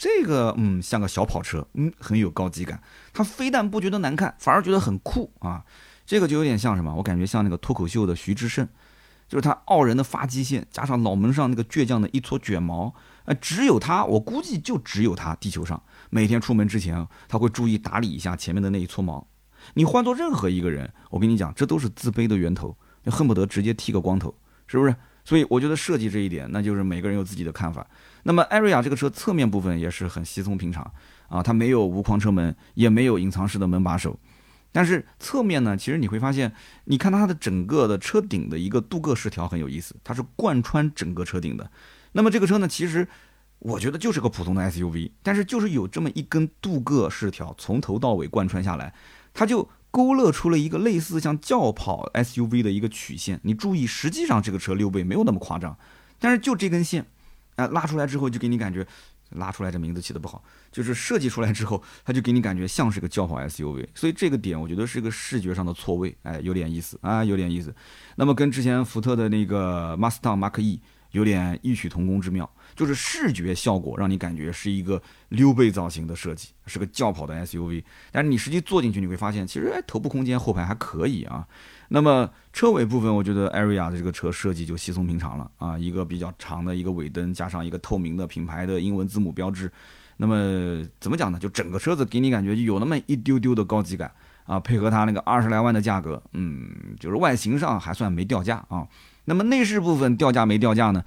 [0.00, 2.80] 这个嗯像个小跑车，嗯很有高级感。
[3.12, 5.64] 他非但不觉得难看，反而觉得很酷啊。
[6.06, 6.94] 这个就有点像什么？
[6.94, 8.68] 我感觉像那个脱口秀的徐志胜，
[9.28, 12.94] 就是他傲人的发际线，加上脑门上那个倔强的一撮卷毛。
[13.24, 19.26] 呃，只有他，我估计就只有他，地球上每天出门之前，他会注意打理一下前面的那一撮毛。
[19.74, 24.32] 你换做任何一个人，我跟你讲，这都是自卑的源头，恨不得直接剃个光头，
[24.68, 24.94] 是不是？
[25.24, 27.86] 所以我觉得设计这一点，那就是每个人有自己的看法。
[28.28, 30.92] 那么艾瑞亚这个车侧面部分也是很稀松平常
[31.28, 34.20] 啊，它没有无框车门，也没有隐藏式的门把手，
[34.70, 36.52] 但是侧面呢，其实你会发现，
[36.84, 41.70] 你看它的整个的车顶的一个镀铬饰条很有意思，它是贯穿整个车顶的。
[42.12, 43.08] 那么这个车呢，其实
[43.60, 48.92] 我觉得就是个普通的 SUV，但是就是有这么一根镀铬饰条从头到尾贯穿下来，
[49.32, 53.40] 它就勾勒出了一个类似像轿跑 SUV 的一个曲线。
[53.44, 55.78] 你注意，实际上这个车溜背没有那么夸张，
[56.18, 57.06] 但是就这根线，
[57.58, 58.86] 啊，拉出来之后就给你感觉，
[59.32, 60.42] 拉出来这名字起的不好，
[60.72, 63.86] 就是设计出来之后，它就给你感觉像是个轿跑 SUV。
[63.94, 67.74] 所以这个点我觉得是个视觉上的错位，哎，有点意思啊，有点意思。
[68.16, 70.80] 那么跟之前福特的那个 Mustang Mark E。
[71.12, 77.82] 有点异曲同工之妙，就是视觉效果让你感觉是一个溜背造型的设计，是个轿跑的 SUV。
[78.12, 81.44] 但是你实际坐进去，你会发现其实头部空间后排还可以啊。
[81.88, 89.68] 那么车尾部分，我觉得艾瑞亚的这个车设计就稀松平常了啊，一个比较长的一个尾灯，加上一个透明的品牌的英文字母标志。
[90.18, 91.38] 那么怎么讲呢？
[91.40, 94.12] 就整个车子给你感觉有那么一丢丢的高级感
[94.44, 98.86] 啊，配合它那个二十来万的价格，嗯，就是外形上还算没掉价啊。
[99.24, 101.04] 那么内饰部分掉价没掉价呢？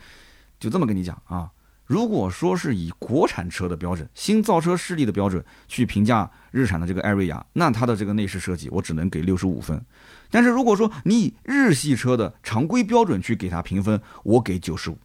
[0.59, 1.49] 就这么跟你讲啊，
[1.91, 9.83] 如果说是以国产车的标准、新造车势力的标准去评价日产的这个艾瑞亚，那它的这个内饰设计我只能给六十五分。
[10.29, 14.97] 但是如果说你以日系车的常规标准去给它评分，我给九十五。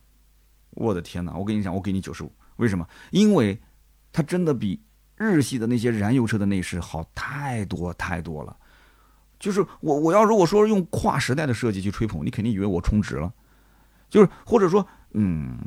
[0.70, 1.35] 我的天哪！
[1.35, 2.33] 我跟你讲，我给你九十五。
[2.59, 2.87] 为什么？
[3.11, 3.61] 因为
[4.12, 4.81] 它真的比
[5.16, 8.57] 日系的那些燃油车的内饰好太多太多了。
[9.40, 13.33] 就是我我要如果说用跨时代的设计去吹捧，你肯定以为我充值了，
[14.09, 15.59] 就是或者说，嗯，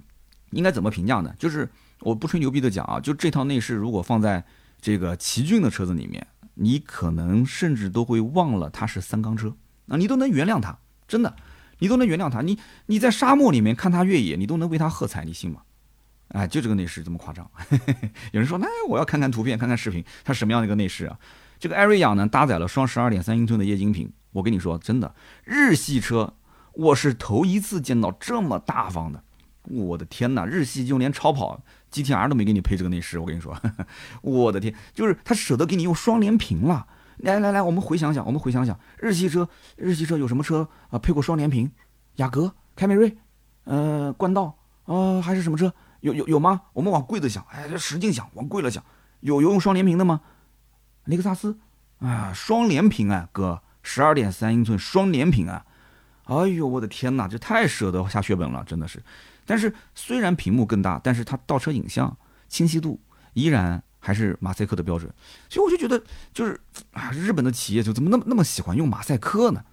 [0.52, 1.34] 应该怎么评价呢？
[1.38, 1.70] 就是
[2.02, 4.44] 我不吹牛逼的讲啊，就这套内饰如果放在
[4.82, 9.56] 这个奇骏的车子里面，你可能甚至都会忘了它是三缸车
[9.88, 11.36] 啊，你都能原谅它，真的，
[11.80, 12.42] 你都能原谅它。
[12.42, 15.62] 你你在沙漠里面看它越野，你都能为它喝彩，你信吗？
[16.30, 17.50] 哎，就这个内饰这么夸张。
[18.32, 21.18] 有人说，那我要看看图片，看看视频，它什么样的一个内饰啊？
[21.60, 24.12] 这个艾瑞雅呢，搭载了双十二点三英寸的液晶屏。
[24.32, 26.36] 我跟你说，真的，日系车
[26.74, 29.24] 我是头一次见到这么大方的。
[29.70, 33.20] 我的天哪，日系就连超跑 GTR 都没给你配这个内饰。
[33.20, 33.56] 我跟你说，
[34.22, 36.88] 我的天，就是他舍得给你用双联屏了。
[37.18, 41.70] 来来来，我们回想想，我们回想想，日系车，日系车有什么车啊配过双联屏？
[42.16, 43.18] 雅阁、凯美瑞，
[43.66, 45.74] 呃，冠道，呃，还是什么车？
[46.02, 46.62] 有有有吗？
[46.72, 48.82] 我们往贵的想，哎，使劲想，往贵了想，
[49.20, 50.22] 有有用双联屏的吗？
[51.06, 51.58] 雷克萨斯，
[52.00, 55.66] 啊，双联屏啊，哥，十二点三英寸双联屏啊，
[56.24, 59.04] 哎呦，我的天哪，这太舍得下血本了，真的是。
[59.50, 62.16] 但是虽然屏幕更大，但是它倒车影像
[62.48, 63.02] 清晰度
[63.34, 65.12] 依然还是马赛克的标准？
[65.50, 69.64] 所以我就觉得，就是啊，日本的企业就怎么那么那么喜欢用马赛克呢？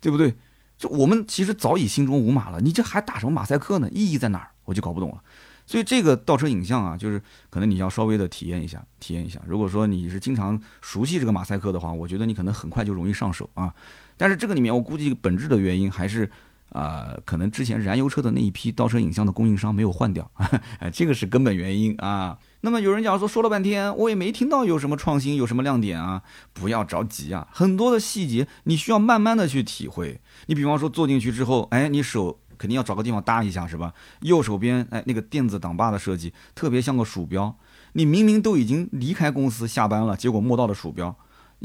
[0.00, 0.34] 对不对？
[0.78, 3.90] 就我们其实早已心中无马了，你这还打什么马赛克呢？
[3.92, 4.52] 意义在哪儿？
[4.64, 5.22] 我就搞不懂了。
[5.66, 7.20] 所以这个倒车影像啊，就是
[7.50, 9.38] 可能你要稍微的体验一下，体验一下。
[9.46, 13.74] 如果说你是经常熟悉这个马赛克的话，我觉得你可能很快就容易上手啊。
[14.16, 16.30] 但是这个里面我估计本质的原因还是
[16.70, 20.30] 啊，可能之前燃油车的那一批倒车影像的供应商没有换掉，
[20.78, 22.38] 哎，这个是根本原因啊。
[22.60, 26.22] 那么有人讲说说了半天，我也没听到有什么创新，有什么亮点啊？
[26.52, 30.20] 不要着急啊，很多的细节你需要慢慢的去体会。
[30.46, 32.38] 你比方说坐进去之后，哎，你手。
[32.58, 33.92] 肯定要找个地方搭一下，是吧？
[34.20, 37.54] 右手边，哎，那个电子挡把的设计特别像个鼠标。
[37.92, 41.14] 你明明都已经离开公司下班了，结果摸到了鼠标，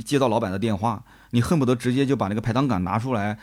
[0.03, 3.39] 接到老板的电话，你恨不得直接就把那个排挡杆拿出来。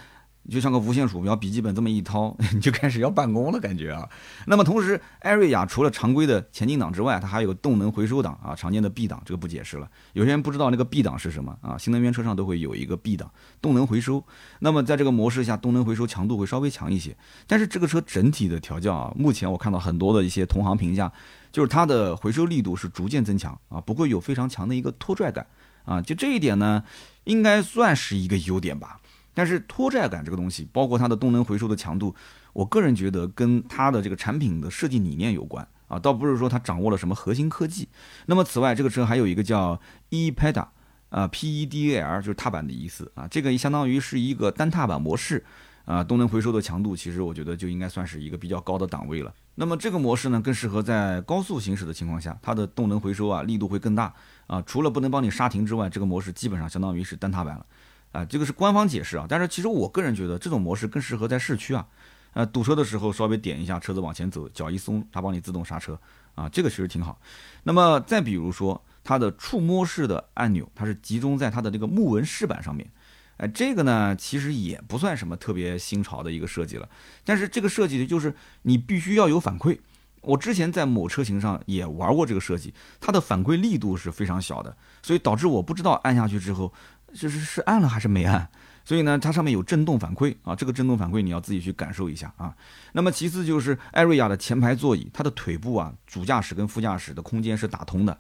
[0.51, 4.09] 就像个无线鼠标，笔记本这么一掏， 你就开始要办公了，感觉啊。
[4.47, 9.91] 那么同时，艾瑞雅除了常规的前进档之外，它还有动能回收档啊，常见的 B 档，这个不解释了。
[10.15, 11.77] 有些人不知道那个 B 档是什么啊？
[11.77, 13.31] 新能源车上都会有一个 B 档，
[13.61, 14.25] 动能回收。
[14.61, 17.15] 那么在这个模式下，动能回收强度会稍微强一些。
[17.47, 21.13] 但是这个车整体的调教啊，目前我看到很多的一些同行评价，
[21.53, 25.47] 就是它的回收力度是逐渐增强啊，不会有非常强的一个拖拽感
[25.85, 26.01] 啊。
[26.01, 26.83] 就这一点呢，
[27.25, 28.99] 应该算是一个优点吧。
[29.39, 32.13] 但是拖拽感这个东西，包括它的动能回收的强度，
[32.53, 37.89] 我个人觉得跟它的这个产品的设计理念有关啊，倒不是说它掌握了什么核心科技。
[38.27, 40.67] 那么此外，这个车还有一个叫 ePeda
[41.11, 45.45] 啊，P E D A L 就是踏板的意思啊，这个相当于是一个单踏板模式
[45.85, 49.33] 啊，动能回收的强度其实我觉得就应该算是一个比较高的档位了。
[49.55, 54.13] 那么这个模式呢，更适合在高速行驶的情况下，它的动能回收啊力度会更大
[54.49, 57.65] 啊，除了不能帮你刹停之外，这个模式基本上相当于是单踏板了。
[58.13, 61.87] 啊，这个是官方解释啊，但是其实我个人觉得这种模式更适合在市区啊，
[62.33, 65.99] 呃，堵车的时候稍微点一下车子往前走，脚一松，它帮你自动刹车
[66.35, 67.21] 啊，这个其实挺好。
[67.65, 72.91] 那么再比如说它的触摸式的按钮，它是集中在它的这个木纹饰板上面，
[73.37, 76.89] 哎，这个呢其实也不算什么特别新潮的一个设计了，
[77.25, 79.79] 但是这个设计的就是你必须要有反馈。
[80.23, 86.73] 我之前在某车型上也玩过这个设计，它的反馈力度是非常小的，所以导致我不知道按下去之后。
[87.15, 88.49] 就是是按了还是没按，
[88.85, 92.55] 所以呢，它上面有震动反馈啊，这个震动反馈你要自己去感受一下啊。
[92.93, 98.19] 那么其次就是艾瑞亚的前排座椅，它的腿部啊，主驾驶跟副驾驶的空间是打通的。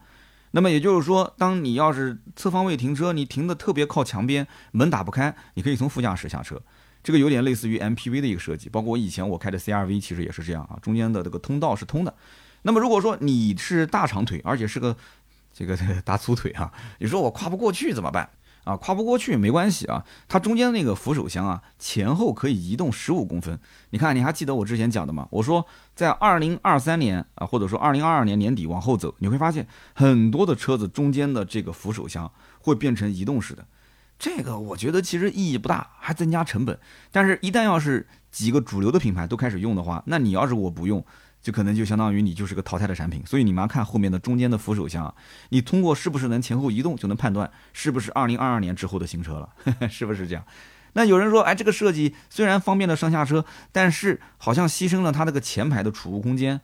[0.53, 6.61] 那么也就是说，当你要是侧方位停车，你停的特别靠墙边，门打不开，你可以从副驾驶下车。
[7.03, 12.14] 这个有点类似于 MPV 的一个设计，包括我以前我开的 CRV 其实也是这样啊，中间的这个通道是通的。
[12.62, 14.96] 那么如果说你是大长腿，而且是个
[15.53, 18.29] 这个 大粗腿啊，你说我跨不过去怎么办？
[18.68, 23.59] 啊，跨不过去没关系啊，它中间那个扶手箱啊，前后可以移动十五公分。
[23.90, 25.26] 你看，你还记得我之前讲的吗？
[25.31, 33.64] 我说在二零二三年啊，或者说二零二二年年底往后走，你会发现很多的车子中间的这个扶手箱会变成移动式的。
[34.18, 36.78] 这个我觉得其实意义不大，还增加成本。
[37.11, 41.02] 但是，一旦要是几个主流的品牌都开始用的话，那你要是我不用。
[41.48, 45.14] 就可能就相当于你就是个淘汰的产品，所以你们看后面的中间的扶手箱，
[45.48, 49.48] 你通过是不是能前后移动就能判断是不是二零二二年之后的新车了，
[49.88, 50.44] 是不是这样？
[50.92, 56.61] 那有人说，哎，这个设计虽然方便了上下车，但是好像牺牲了它那个前排的储物空间。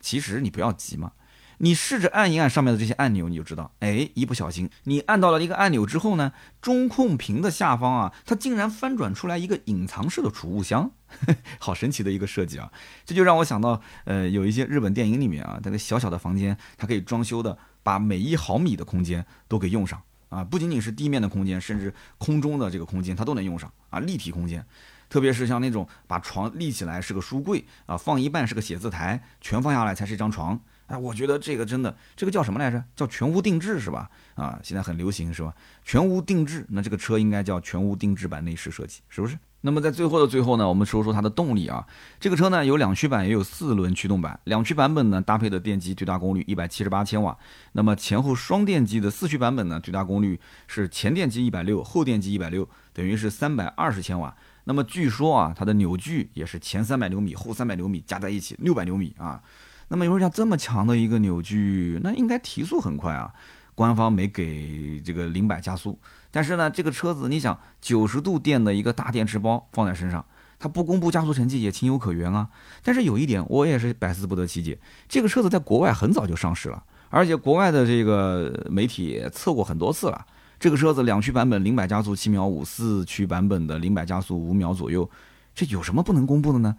[0.00, 1.12] 其实你不要急嘛。
[1.58, 10.90] 你试着按一按上面的这些按钮，你就知道，哎，一不小心你按到了一个按钮之后呢，中控屏的下方啊，它竟然翻转出来一个隐藏式的储物箱，
[11.58, 12.70] 好神奇的一个设计啊！
[13.04, 24.62] 这就让我想到，呃，有一些日本电影里面啊，那个小小的房间，它可以装修的，把每一毫米的空间都给用上啊，不仅仅是地面的空间，甚至空中的这个空间它都能用上啊，立体空间，
[25.08, 30.60] 特别是像那种把床立起来是个书柜啊，放一半是个写字台，全放下来才是一张床。
[30.86, 32.82] 哎，我觉得这个真的，这个叫什么来着？
[32.94, 34.08] 叫全屋定制是吧？
[34.34, 35.52] 啊，现在很流行是吧？
[35.84, 39.36] 全屋定制，那这个车应该叫全屋定制版内饰设计，是不是？
[39.62, 41.84] 那么在最后的最后呢，我们说说它的动力啊。
[42.20, 44.38] 这个车呢有两驱版，也有四轮驱动版。
[44.44, 47.36] 两驱版本呢搭配的电机最大功率一百七十八千瓦，
[47.72, 54.36] 那么前后双电机的四驱版本呢最大功率是前电机一百六，后电机一百六，等于是三百二十千瓦。
[54.64, 59.42] 那么据说啊，它的扭矩也是前三百牛米，后三百牛米加在一起六百牛米啊。
[59.88, 63.32] 那么有人讲这么强的一个扭矩，那应该提速很快啊。
[63.74, 65.98] 官方没给这个零百加速，
[66.30, 70.24] 但是呢，这个车子你想九十度电的一个大电池包放在身上，
[70.58, 72.48] 它不公布加速成绩也情有可原啊。
[72.82, 80.24] 但是有一点我也是百思不得其解，这个车子在国外很早就上市了，而且国外的这个媒体测过很多次了。
[80.58, 85.08] 这个车子两驱版本零百加速七秒五，四驱版本的零百加速五秒左右，
[85.54, 86.74] 这有什么不能公布的呢？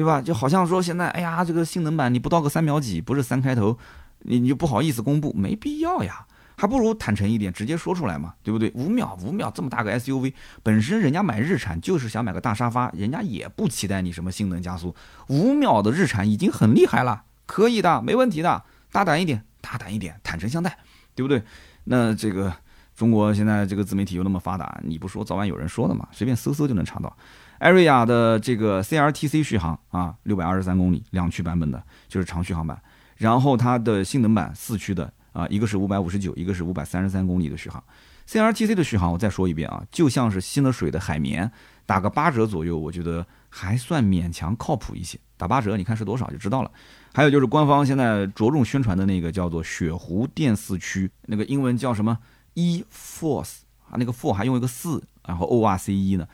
[0.00, 0.22] 对吧？
[0.22, 3.76] 就好像说现在，哎呀，这个性能版你不到个三秒几，不是三开头，
[4.20, 6.26] 你你就不好意思公布，没必要呀。
[6.56, 8.72] 还不如坦诚一点，直接说出来嘛，对不对？
[8.74, 10.32] 五秒，五秒，这么大个 SUV，
[10.62, 14.96] 本身人家买日产就是想买个大沙发，人家也不期待你什么性能加速，
[15.28, 20.78] 五秒的日产已经很厉害了，可以的，没问题的，大胆一点，大胆一点，坦诚相待，
[21.14, 21.42] 对不对？
[21.84, 22.50] 那这个
[22.96, 27.14] 中国现在这个自媒体又那么发达，你不说早晚有人说的嘛，随便搜搜就能查到。
[27.60, 32.82] 艾瑞亚的这个 C R T C 续航啊，六百二十三公里，两驱版本的，就是长续航版，
[33.16, 35.12] 然后它的性能版四驱的。
[35.32, 37.80] 啊，一个是五百五十九，一个是五百三十三公里的续航。
[38.26, 41.48] C R T C 的续航，我再说一遍啊，就像是吸了水的海绵，
[41.86, 45.16] 打个八折左右，我觉得还算勉强靠谱一些。
[45.36, 46.70] 打八折，你看是多少就知道了。
[47.14, 52.18] 还有就是官方现在着重宣传的那个叫做雪狐电四驱，那个英文叫什么
[52.54, 53.58] E Force
[53.88, 56.26] 啊，那个 For 还用一个四，然后 O R C E 呢，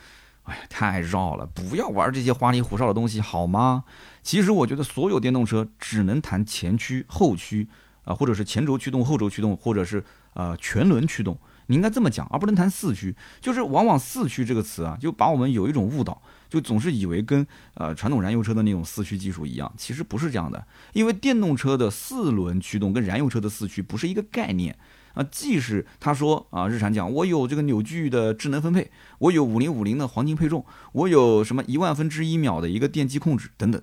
[0.47, 3.85] 哎呀，太绕了，不要玩这些花里胡哨的东西好吗？
[4.23, 7.69] 其实我觉得所有电动车只能谈前驱后驱。
[8.07, 10.01] 啊，或者是前轴驱动、后轴驱动，或者是
[10.35, 11.37] 呃全轮驱动，
[11.67, 13.13] 你应该这么讲，而不能谈四驱。
[13.41, 17.45] 就是往往四驱这个词啊，就把我们有一种误导，就总是以为跟
[17.75, 20.65] 呃传统燃油车的那种四驱技术一样，其实不是这样的。
[20.93, 24.79] 因为电动车的四轮驱动跟燃油车的四驱不是一个概念
[25.17, 25.27] 啊。
[25.29, 28.89] 即使他说啊，日产讲我有这个扭矩的智能分配，
[29.19, 33.83] 我有五零五零的黄金配重，我有什么一万分之一秒的一个电机控制等等，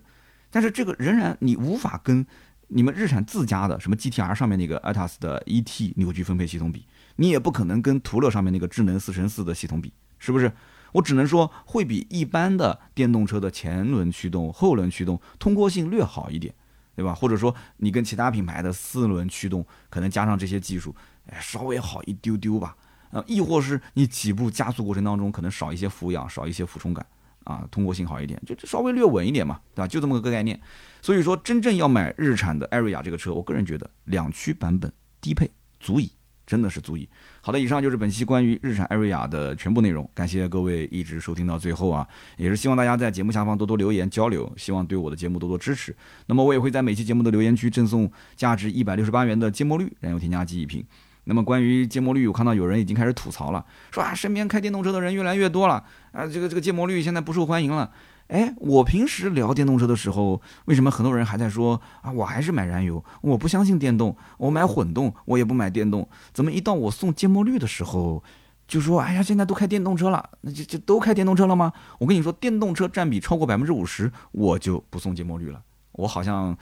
[0.50, 2.26] 但是这个仍然你无法跟。
[2.70, 10.52] 你们日产自家的什么 GTR 上面那个 ATAS 的 ET 扭矩分配系统比，你也不可能跟途乐上面那个智能四乘四的系统比，是不是？
[10.94, 16.52] 我只能说会比一般的电动车的前轮驱动、后轮驱动通过性略好一点，
[16.96, 17.14] 对吧？
[17.14, 20.96] 或者说你跟其他品牌的四轮驱动可能加上这些技术，
[21.40, 22.76] 稍微好一丢丢吧。
[23.12, 27.06] 呃，亦或是你起步加速过程当中可能少一些俯仰，少一些俯冲感。
[27.44, 29.86] 啊，通过性好一点，就稍微略稳一点嘛，对吧？
[29.86, 30.58] 就这么个概念。
[31.02, 36.10] 所以说，真正要买日产的艾瑞亚这个车，我个人觉得两驱版本低配足以，
[36.48, 37.10] 真的是足以。
[37.42, 42.08] 好的，以上就是本期关于日产艾瑞亚的全部内容，感谢各位一直收听到最后啊，
[42.38, 45.94] 也是希望大家在节目下方多多留言交流，希望对我的节目多多支持。
[46.28, 50.82] 那么我也会在每期节目的留言区赠送价值一百六十八元的芥末绿燃油添加剂一瓶。
[51.26, 57.92] 那么关于芥末绿，我看到有人已经开始吐槽了，说啊，身边开电动车的人越来越多了，啊，这个这个芥末绿现在不受欢迎了。
[58.28, 66.08] 哎，我平时聊电动车的时候，为什么很多人还在说啊，我还是买燃油，我不相信电动，我买混动，我也不买电动。
[66.34, 68.24] 怎么一到我送芥末绿的时候，
[68.68, 71.74] 就说哎呀，现在都开电动车了，那就就都开电动车了吗？
[72.00, 75.62] 我跟你说，电动车占比超过百分之五十，我就不送芥末绿了。
[75.92, 76.58] 我好像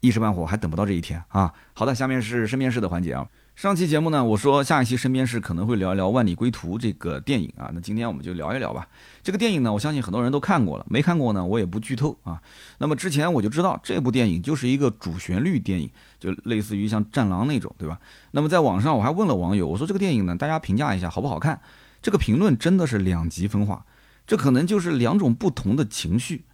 [0.00, 1.52] 一时半会还等不到这一天啊。
[1.74, 3.26] 好的，下面是身边事的环节啊。
[3.56, 8.88] 上期节目呢，我说下一期身边事可能会聊一聊《万里归途》这个电影啊，那今天我们就聊一聊吧。
[9.22, 12.42] 这个电影呢，我相信很多人都看过了，没看过呢，我也不剧透啊。
[12.78, 15.88] 那么之前我就知道这部电影就是一个主旋律电影，
[16.18, 18.00] 就类似于像《战狼》那种，对吧？
[18.32, 21.60] 那么在网上我还问了网友，我说这个电影呢，大家评价一下好不好看？
[22.02, 23.86] 这个评论真的是两极分化，
[24.26, 26.44] 这可能就是两种不同的情绪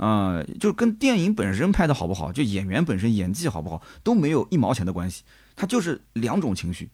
[0.00, 5.22] 啊，就跟电影本身拍的好不好，就演员本身演技好不好都没有一毛钱的关系。
[5.54, 6.88] 它就是两种情绪，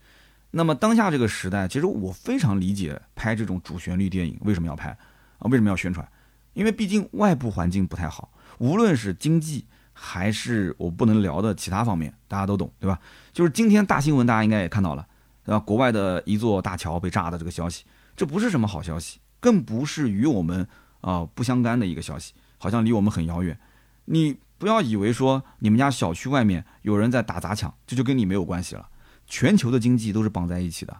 [0.51, 4.91] 那么当下这个时代，其实我非常理解拍这种主旋律电影为什么要拍
[5.39, 5.47] 啊？
[5.49, 6.05] 为什么要宣传？
[6.53, 12.99] 因为毕竟外部环境不太好，无论是经济还是我不能聊的其他方面，大家都懂，对吧？
[13.33, 15.07] 就是今天大新闻，大家应该也看到了，
[15.45, 15.61] 对吧？
[15.61, 17.85] 国外的一座大桥被炸的这个消息，
[18.17, 20.67] 这不是什么好消息，更不是与我们
[21.03, 23.59] 啊不相干的一个消息，好像离我们很遥远。
[24.07, 24.39] 你。
[24.59, 28.89] 不要以为说你们家小区外面有人在打砸抢，这就跟你没有关系了。
[29.27, 30.97] 全球的经济都是绑在一起的，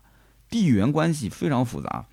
[0.51, 2.05] 地缘关系非常复杂。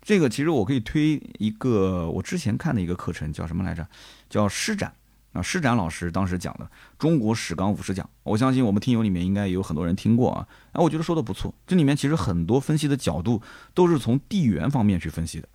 [0.00, 3.84] 这个其实我可以推一个我之前看的一个课程，叫什么来着？
[4.30, 4.94] 叫施展
[5.32, 6.64] 啊，施展老师当时讲的
[6.96, 10.46] 《中国史纲五十讲》，我相信我们听友里面应该也有很多人听过啊。
[10.70, 11.52] 哎，我觉得说的不错。
[11.66, 13.42] 这里面其实很多分析的角度
[13.74, 15.48] 都是从地缘方面去分析的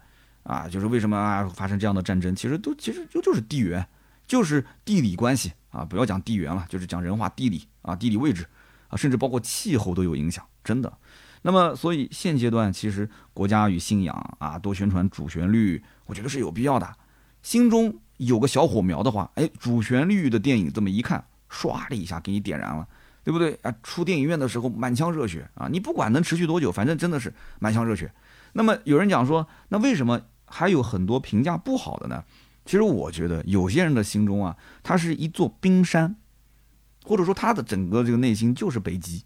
[0.49, 3.85] 啊，就是为什么啊发生这样的战争，其实都其实就就是地缘。
[4.29, 8.45] 就是地理关系啊，不要讲地缘了，就是讲人话地理啊，地理位置
[8.87, 10.97] 啊，甚至包括气候都有影响，真的。
[11.41, 16.87] 那么，所以现阶段其实国家与信仰啊，多宣传主旋律，我觉得是有必要的。
[17.41, 22.87] 心中有个小火苗的话，哎，主旋律的电影这么一看，唰的一下给你点燃了，
[23.23, 23.73] 对不对啊？
[23.81, 28.11] 出电影院的时候满腔热血啊，你不管能持续多久，反正真的是满腔热血。
[28.53, 32.23] 那么有人讲说，那为什么还有很多评价不好的呢？
[32.65, 36.15] 其实我觉得有些人的心中啊，它是一座冰山，
[37.03, 39.23] 或者说他的整个这个内心就是北极。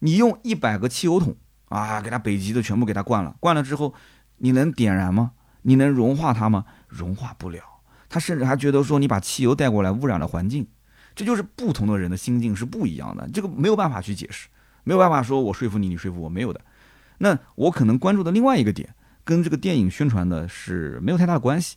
[0.00, 1.36] 你用一百个汽油桶
[1.68, 3.94] 啊，给他北极的全部给他灌了，灌了之后，
[4.38, 5.32] 你能点燃吗？
[5.62, 6.64] 你能融化它吗？
[6.88, 7.62] 融化不了。
[8.08, 10.66] 他甚至还觉得说你把汽油带过来污染了环境。
[11.14, 14.48] 这就是不同的人的心境是不一样的，这个没有办法去解释，
[14.82, 16.60] 没有办法说我说服你，你说服我没有的。
[17.18, 18.94] 那我可能关注的另外一个点，
[19.24, 21.76] 跟这个电影宣传的是没有太大的关系，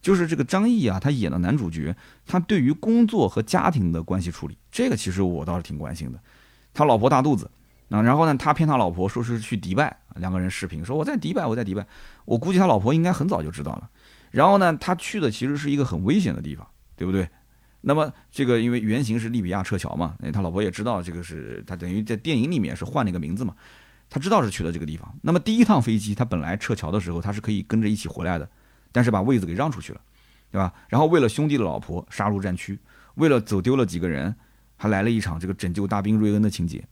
[0.00, 1.94] 就是这个张译啊，他演的男主角，
[2.26, 6.18] 他对于工作和家庭的关系处理，这个其实我倒是挺关心的。
[6.72, 7.50] 他老婆大肚子
[7.90, 11.86] 啊，然后呢，他骗他老婆说是去迪拜，两个人视频说我在迪拜，我在迪拜，
[12.24, 13.90] 我估计他老婆应该很早就知道了。
[14.30, 16.66] 然后呢，他去的其实是一个很危险的地方，
[16.96, 17.28] 对不对？
[17.82, 23.54] 那么这个因为原型是利比亚撤侨嘛，他老婆也知道这个是他等于在电影里面是换了一个名字嘛，
[24.08, 25.12] 他知道是去了这个地方。
[25.22, 28.48] 那么第一趟飞机他本来撤侨的时候他是可以跟着一起回来的，
[28.92, 30.00] 但是把位子给让出去了，
[30.50, 30.72] 对吧？
[30.88, 32.78] 然后为了兄弟的老婆杀入战区，
[33.16, 34.34] 为了走丢了几个人，
[34.76, 36.86] 还来了一场这个拯救大兵瑞恩的情节。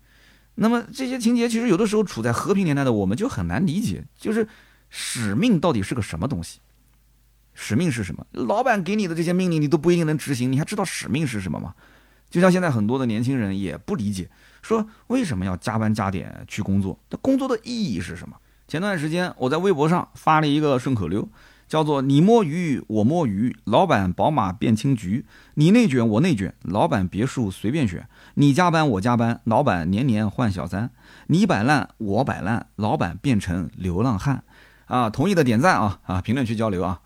[0.55, 4.47] 那么这些情节其实有的时候处在和平年代的我们就很难理解，就是
[4.91, 6.61] 使命到底是个什么东西？
[7.55, 8.27] 使命是什么？
[8.33, 11.75] 老板给你的这些命令，你都不一定能执行，你还知道使命是什么吗？
[12.29, 14.29] 就像现在很多的年轻人也不理解，
[14.65, 16.99] 说为什么要加班加点去工作？
[17.11, 18.35] 那工作的意义是什么？
[18.67, 21.29] 前段时间我在微博上发了一个顺口溜，
[21.69, 28.05] 叫做“你摸鱼，我摸鱼，老板宝马变青桔；你内卷，我内卷，老板别墅随便选；
[28.35, 30.89] 你加班，我加班，老板年年换小三；
[31.27, 34.45] 你摆烂，我摆烂，老板变成流浪汉。”
[34.87, 37.01] 啊，同意的点赞啊啊，评论区交流啊。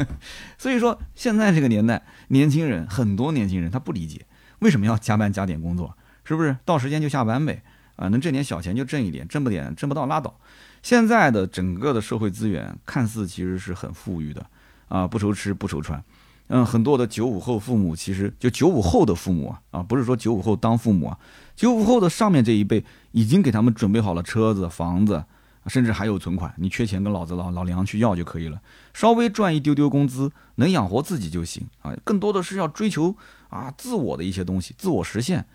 [0.58, 4.26] 所以说，现在这个年代，年轻人很多年轻人他不理解
[4.58, 7.62] 为什么要加班加点工作，是不是到时间就下班呗？
[7.96, 10.34] 啊，能挣点小钱就挣一点，挣不点挣不到拉倒。
[10.82, 14.44] 现在的整个的社会资源看似其实是很富裕的
[14.88, 16.02] 啊，不愁吃不愁穿。
[16.48, 21.18] 嗯，很多的九五后父母其实就九五后的父母啊啊，不是说九五后当父母啊，
[21.54, 25.24] 九五后的上面这一辈已经给他们准备好了车子房子。
[25.68, 28.60] 甚至还有存款，你缺钱跟老子老老梁去要就可以了，
[28.92, 31.94] 稍微赚一丢丢工资，能养活自己就行啊。
[32.02, 33.14] 更多的是要追求
[33.48, 35.46] 啊自我的一些东西，自我实现，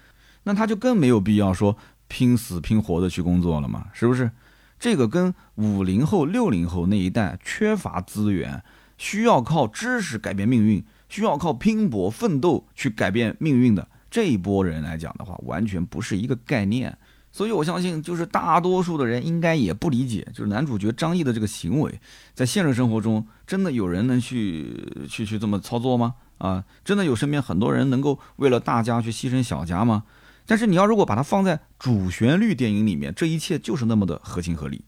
[0.48, 1.76] 那他就更没有必要说
[2.08, 4.32] 拼死拼活的去工作了嘛，是不是？
[4.80, 8.64] 这个跟五零后、六零后那一代缺乏资源，
[8.98, 16.98] 需要靠知识改变命运，需要靠拼搏奋斗去改变命运的这一波人来讲的话，完全不是一个概念。
[17.30, 22.00] 所以，我相信，就是大多数的人应该也不理解，就是男主角张译的这个行为，
[22.34, 24.74] 在现实生活中，真的有人能去
[25.10, 26.16] 去去这么操作吗？
[26.38, 30.04] 啊，真的有身边很多人能够为了大家去牺牲小家吗？
[30.48, 34.84] 但是你要如果把它放在主旋律电影里面，这一切就是那么的合情合理。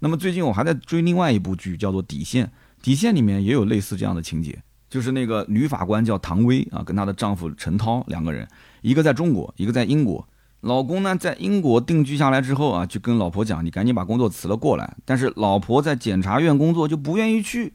[0.00, 2.46] 那么最近我还在追另外一部剧，叫做《底线》，
[2.82, 8.48] 《底线》里面也有类似这样的情节，就是那个女法官叫唐薇啊，跟她的丈夫陈涛两个人，
[8.82, 10.26] 一个在中国，一个在英国。
[10.62, 17.74] 老公呢，在英国定居下来之后啊，就跟老婆讲：“你赶紧把工作辞了过来。”但是老婆在检察院工作，就不愿意去。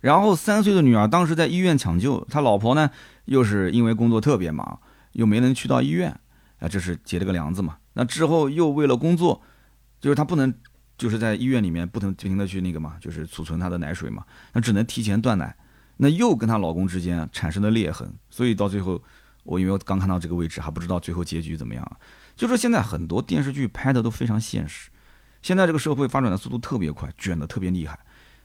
[0.00, 2.90] 然后三岁的女儿当时在医院抢救，他老婆呢，
[3.26, 4.80] 又是因为工作特别忙，
[5.12, 6.18] 又没能去到医院，
[6.60, 7.76] 啊，这是结了个梁子嘛。
[7.94, 9.42] 那之后又为了工作，
[10.00, 10.54] 就是他不能，
[10.96, 15.56] 就是在医院里面不能不停的去那个嘛，就是储存他的奶水嘛，那只能提前断奶。
[15.96, 19.02] 那又跟她老公之间产生了裂痕，所以到最后，
[19.42, 21.98] 我因为我刚看到这个位置，还不知道最后结局怎么样。
[22.36, 24.88] 就说现在很多电视剧拍的都非常现实，
[25.42, 27.98] 现在这个社会发展的速度特别快，卷的特别厉害，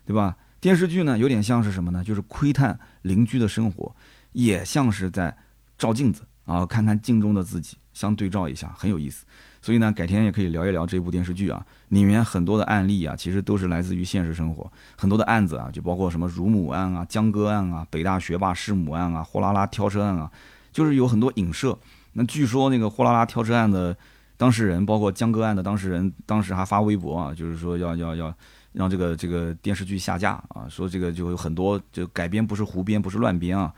[0.05, 0.35] 对吧？
[0.59, 2.03] 电视剧呢有点像是什么呢？
[2.03, 3.95] 就是窥探邻居的生活，
[4.33, 5.37] 也像是在
[5.77, 9.25] 照镜子啊，看看镜中的自己，相对照一下，很有意思。
[9.59, 20.31] 所以呢，改天也可以聊一聊这部电视剧啊，里面很多的案例啊，其实都是来自于现实生活，很多的案子啊，就包括什么乳母案啊、江歌案啊、北大学霸弑母案啊、货拉拉挑车案啊，
[20.71, 21.75] 就是有很多影射。
[22.13, 23.97] 那据说那个货拉拉挑车案的
[24.37, 28.31] 当事人，包括江歌案的当事人，当时还发微博啊，就是说要要要
[28.73, 33.73] 让这个这个电视剧下架啊，说这个就有很多就改编不是胡编不是乱编啊。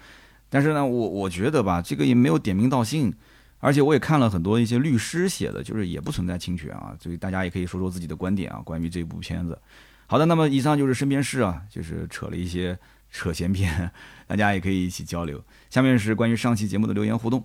[0.49, 3.13] 但是呢，我我觉得吧，这个也没有点名道姓，
[3.59, 9.57] 而且我也看了很多一些律师写的，就是也不存在侵权啊，所以大家也可以说说自己的观点啊，关于这部片子。
[10.05, 12.77] 好的，那么以上就是身边事啊，就是扯了一些
[13.11, 13.91] 扯闲篇，
[14.27, 15.43] 大家也可以一起交流。
[15.69, 17.43] 下面是关于上期节目的留言互动。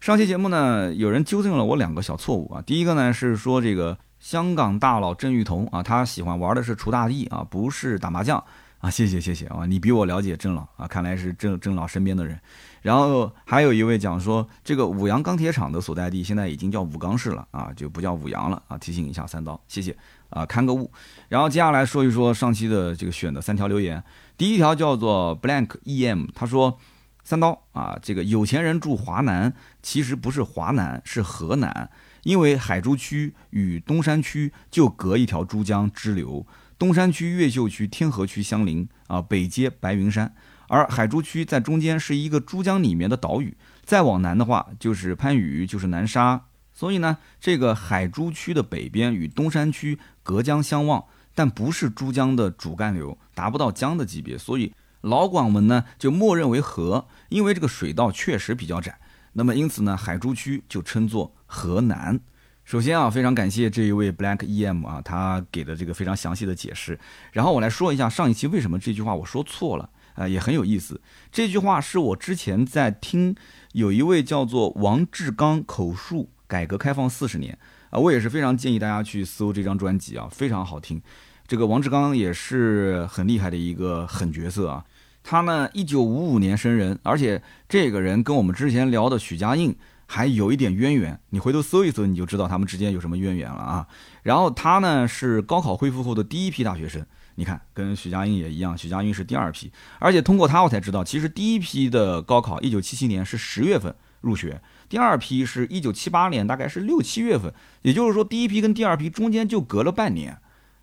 [0.00, 2.62] 上期节目呢，有人纠正了我两个小错误啊。
[2.62, 8.44] 第一个呢是说这个香港大佬郑裕彤啊，他喜欢玩的是锄大地啊，不是打麻将
[8.80, 8.90] 啊。
[8.90, 12.38] 谢谢谢谢啊，你比我了解郑老啊，看来是郑郑老身边的人。
[12.84, 18.76] 然后还有一位讲说，这个五羊钢铁厂的所在地现在已经叫武钢市了啊，就不叫五羊了啊。
[18.76, 19.96] 提醒一下三刀，谢谢
[20.28, 20.92] 啊，看个误。
[21.30, 24.04] 然后接下来说一说上期的这个选的三条留言，
[24.36, 26.78] 第一条叫做 blank em，他说。
[27.26, 29.50] 三刀啊，这个有钱人住华南，
[29.82, 31.88] 其实不是华南，是河南，
[32.22, 36.46] 因为海珠区与东山区就隔一条珠江支流，
[36.78, 40.34] 东山区越秀区天河区相邻啊，北接白云山，
[40.68, 46.44] 而海珠区在中间是一个珠江里面的岛屿，再往南的话就是番禺，就是南沙。
[46.72, 51.04] 所以呢，这个海珠区的北边与东山区隔江相望，
[51.34, 58.98] 但不是珠江的主干流，达不到江的级别，所以老广们呢就默认为河，因为这个水道确实比较窄。
[59.34, 62.18] 那么因此呢，海珠区就称作河南。
[62.64, 66.98] 首先啊，非常感谢这一位 Black EM 啊，他给的这个非常详细的解释。
[67.30, 71.00] 然后我来说一下上一期为什么这句话我说错了啊，也很有意思。
[71.30, 73.36] 这句话是我之前在听
[73.72, 76.30] 有一位叫做王志刚口述。
[76.46, 77.58] 改革开放四十年
[77.88, 81.00] 啊，我也是非常建议大家去搜这张专辑啊，非常好听。
[81.48, 84.84] 这个王志刚也是很厉害的一个狠角色啊。
[85.24, 89.74] 他呢，一九五五年生人，而且这个人跟我们之前聊的许家印
[90.06, 91.18] 还有一点渊源。
[91.30, 93.88] 你回头搜一搜，你就知道他们之间有什么渊源了啊。
[94.22, 97.04] 然后他呢是高考恢复后的第一批大学生，
[97.36, 99.70] 你看跟许家印也一样，许家印是第二批。
[99.98, 104.60] 而且通过他我才知道，其实第一批的高考一九七七年是十月份入学。
[104.88, 110.38] 第二批是一九七八年，大概是六七月份，也就是说，第一批跟第二批中间就隔了半年，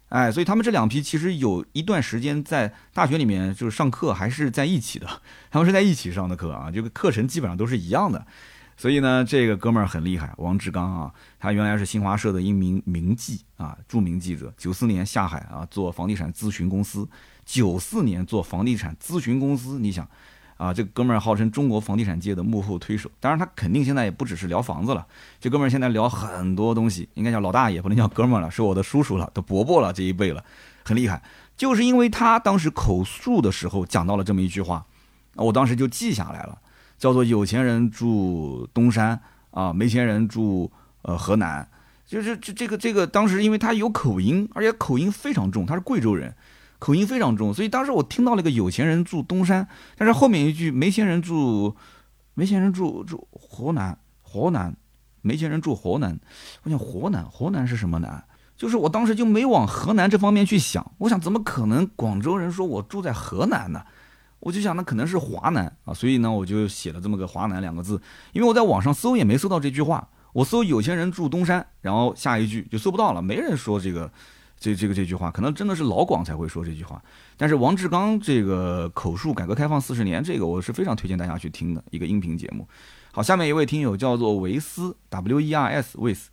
[0.10, 5.08] 哎，所以他们这两批其实有一段时间在大学里面就是上课还是在一起的，
[5.49, 8.26] 他们是在一起上的课啊，这个课程基本上都是一样的，
[8.82, 17.08] 所以呢，这个哥们儿很厉害，王志刚啊，他原来是新华社的一名名记啊，著名记者，九四年下海啊做房地产咨询公司，
[17.46, 20.08] 九四年做房地产咨询公司，你想。
[20.58, 25.06] 啊，这哥们儿号称中国房地产界的幕后推手，当然他肯定现在也不只是聊房子了，
[25.40, 30.44] 这哥们儿现在聊很多东西，应该叫老大爷，不能叫哥们儿了，是我的叔叔了，都伯伯了这一辈了，
[30.84, 31.22] 很厉害。
[31.58, 34.86] 就是因为他当时口述的时候讲到了这么一句话，
[35.36, 36.60] 我当时就记下来了，
[37.02, 40.72] 叫做有钱人住东山啊，没钱人住
[41.02, 41.68] 呃河南，
[42.06, 46.32] 就是这这个这个当时因为他有口音，而且口音非常重，他是贵州人。
[46.78, 51.76] 口音非常重，所以当时我听到了一个有钱人住东山，但是后面一句没钱人住，
[52.36, 54.76] 没钱人住住河南，河南，
[55.24, 56.20] 没钱人住河南。
[56.62, 58.24] 我想河南，河南是什么南？
[58.56, 60.91] 就是我当时就没往河南这方面去想。
[60.99, 63.82] 我想怎么可能广州人说我住在河南呢？
[64.42, 68.02] 我就想那可能是华南啊，所以呢我就写了这么个华南两个字。
[68.34, 74.12] 因为我在网上搜也没搜到这句话，我搜有钱人住东山，然后下一句就搜不到了，没人说这个。
[74.64, 77.02] 这这个这句话可能真的是老广才会说这句话，
[77.36, 82.68] 但是王志刚这个口述改革开放四十年，这个我是非常推荐大家去听的一个音频节目。
[83.12, 86.30] 好，下面一位听友叫做维斯 W E R S 维斯，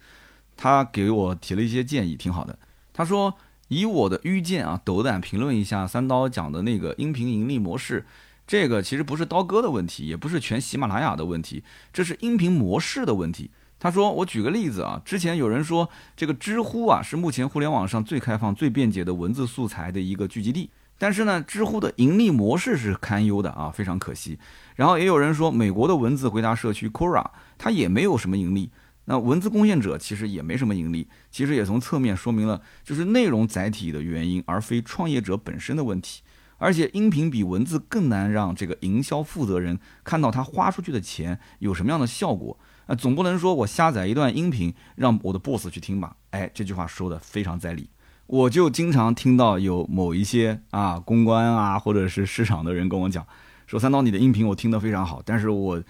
[0.58, 2.58] 他给我提了一些建议，挺好的。
[2.92, 3.34] 他说
[3.68, 8.04] 以我的愚见啊，斗胆评论一下三刀讲的那个音频盈利模式，
[8.46, 11.62] 这个其实不是刀哥的问题，也不是全喜马拉雅的问题，
[11.92, 13.50] 这是音频模式的问题。
[13.80, 24.36] 他说：“我举个例子啊，之前有人说这个知乎啊是目前互联网上最开放、最便捷的文字素材的一个聚集地，但是呢，知乎的盈利模式是堪忧的啊，非常可惜。
[24.74, 27.24] 然后也有人说，美国的文字回答社区 Quora
[27.56, 28.68] 它也没有什么盈利，
[29.10, 36.20] 那文字贡献者其实也没什么盈利，其实也从侧面说明了就是内容载体的原因，而非创业者本身的问题。
[36.58, 46.16] 而且音频比文字更难让这个营销负责人看到他花出去的钱有什么样的效果。”啊，总不能说我下载一段音频让我的 boss 去听吧？
[46.30, 47.88] 哎，这句话说的非常在理。
[48.26, 53.26] 我就经常听到有某一些啊公关啊或者是市场的人跟我讲，
[53.66, 55.82] 说三刀你的音频我听得非常好，但是我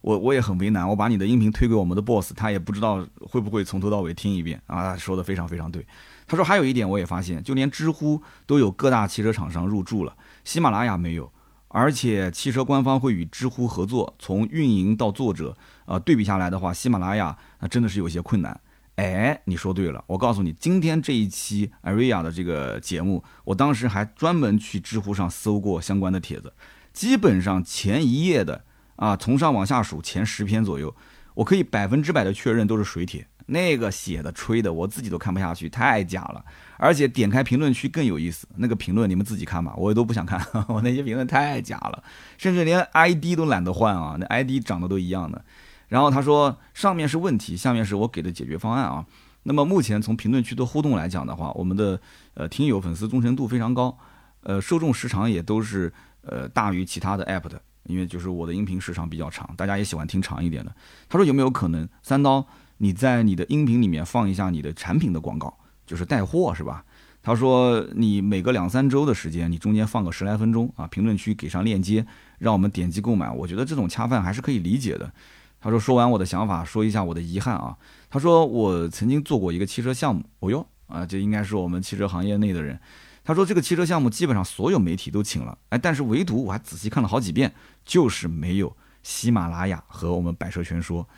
[0.00, 4.96] 我我也很为难，我把你的音频推给我们的 boss，他也不知道会不会从头到尾听一遍啊。
[4.96, 5.86] 说的非常非常对。
[6.26, 11.30] 他说还有一点我也发现，就连知乎都有各大汽车厂商入驻了，喜马拉雅没有。
[11.72, 18.60] 而且汽车官方会与知乎合作，从运营到作者，呃，对比下来的话，喜马拉雅那真的是有些困难。
[18.96, 26.52] 哎，你说对了，我告诉你，今天这一期艾瑞亚的这个节目，我当时还专门去知乎上搜过相关的帖子，
[26.92, 28.64] 基本上前一页的
[29.00, 30.94] 啊，从上往下数前十篇左右，
[31.32, 33.26] 我可以百分之百的确认都是水帖。
[33.46, 36.44] 那个写的吹的，我自己都看不下去，太假了。
[36.76, 40.38] 而且点开评论区更有意思，那个评论你们自己看吧，我都不想看，
[40.68, 42.04] 我那些评论太假了，
[42.36, 45.42] 甚至连 ID 都懒得换啊，那 ID 长得都一样的。
[45.88, 49.06] 然后他说上面是问题，下面是我给的解决方案啊。
[49.44, 51.98] 那么目前从评论区的互动来讲的话，我们的
[52.34, 53.98] 呃听友粉丝忠诚度非常高，
[54.42, 55.90] 呃受众时长也都是
[56.22, 60.74] 呃大于其他的 app 的，因为就是我的音频时长比较长，大家也喜欢听长一点的。
[61.08, 62.46] 他说有没有可能三刀？
[62.78, 65.54] 你在你的音频里面放一下你的产品的广告，
[65.86, 66.84] 就是带货是吧？
[67.22, 72.06] 他说你每隔两三周的时间，你中间放个十来分钟啊，评论区给上链接，
[72.38, 73.30] 让我们点击购买。
[73.30, 75.12] 我觉得这种恰饭还是可以理解的。
[75.60, 77.76] 他说说完我的想法，说一下我的遗憾啊。
[78.08, 82.80] 他说我曾经做过一个汽车项目，哦哟啊，这应该是我们汽车行业内的人。
[83.24, 87.52] 他说这个汽车项目基本上所有媒体都请了，哎，但是唯独我还仔细看了好几遍，
[87.84, 91.08] 就是没有喜马拉雅和我们百车全说。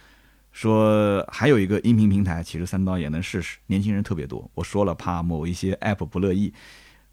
[0.51, 4.51] 说还有一个音频平台，其实三刀也能试试，年轻人特别多。
[4.55, 6.53] 我说了，怕某一些 app 不乐意。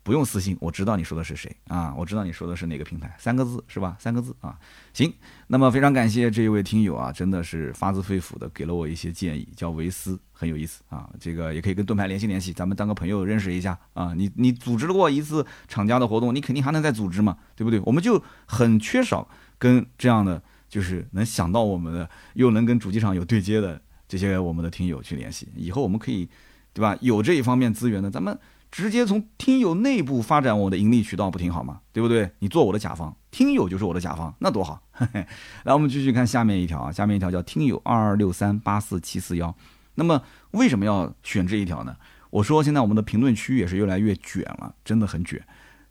[0.02, 1.94] 不用私信，我知道你说的是谁啊？
[1.96, 3.96] 我知道你说的是哪个平台，三个字是吧？
[4.00, 4.58] 三个字啊，
[4.94, 5.14] 行。
[5.48, 11.10] 那么非常感谢这一位听友啊，真的是发自肺腑的给了我一些建议，叫维斯，很有意思啊。
[11.20, 14.14] 这个也可以跟盾牌联系联系，咱们当个朋友认识一下啊。
[14.16, 17.80] 你你组织过一次厂家的活动，你肯定还能再组织嘛，对不对？
[17.82, 19.28] 我们就很缺少
[19.58, 25.48] 跟这样的就是能想到我们的，又能跟主机厂有对接的这些我们的听友去联系。
[25.56, 26.28] 以后我们可以，
[26.74, 26.98] 对吧？
[27.02, 28.40] 有这一方面资源的，咱们。
[28.72, 31.82] 直接从听友内部发展我的盈利渠道不挺好吗？
[31.92, 32.32] 对不对？
[32.40, 34.82] 你做我的甲方，听友就是我的甲方，那多好。
[35.64, 39.56] 来，我们继续看下面一条啊，下面一条叫听友二二六三八四七四幺。
[39.96, 41.96] 那么为什么要选这一条呢？
[42.30, 45.44] 我说现在我们的评论区也是越来越卷了，真的很卷。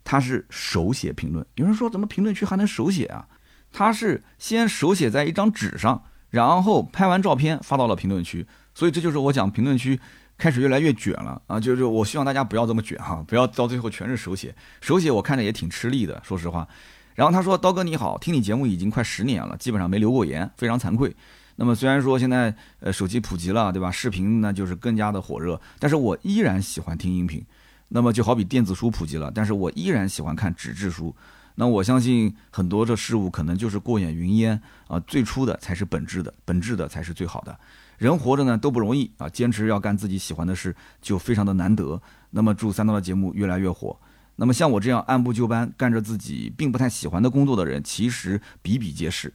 [0.05, 3.27] 它是手写评论，有人说怎么评论区还能手写啊？
[3.71, 9.99] 它是先手写在一张纸上，然后拍完照片发到了评论区，所以这就是我讲评论区。
[10.39, 11.59] 开始越来越卷了啊！
[11.59, 16.67] 就是我希望大家不要这么卷哈，不要到最后全是手写，手写我看着也挺吃力的，说实话。
[17.13, 21.13] 然后他说：“刀哥你好，听你节目已经快十年了，基本上没留过言，非常惭愧。
[21.57, 23.91] 那么虽然说现在呃手机普及了，对吧？
[23.91, 27.45] 视频呢就是更加的火热，但是我依然喜欢听音频。
[27.89, 31.13] 那么就好比电子书普及了，但是我依然喜欢看纸质书。
[31.59, 37.59] 那我相信很多这事物可能就是过眼云烟啊，最初的才是本质的，本质的才是最好的。”
[37.99, 42.01] 人活着呢都不容易啊，坚持要干自己喜欢的事就非常的难得。
[42.29, 43.99] 那么祝三刀的节目越来越火。
[44.37, 49.33] 那么像我这样按部就班干着自己并不太喜欢的工作的人，其实比比皆是。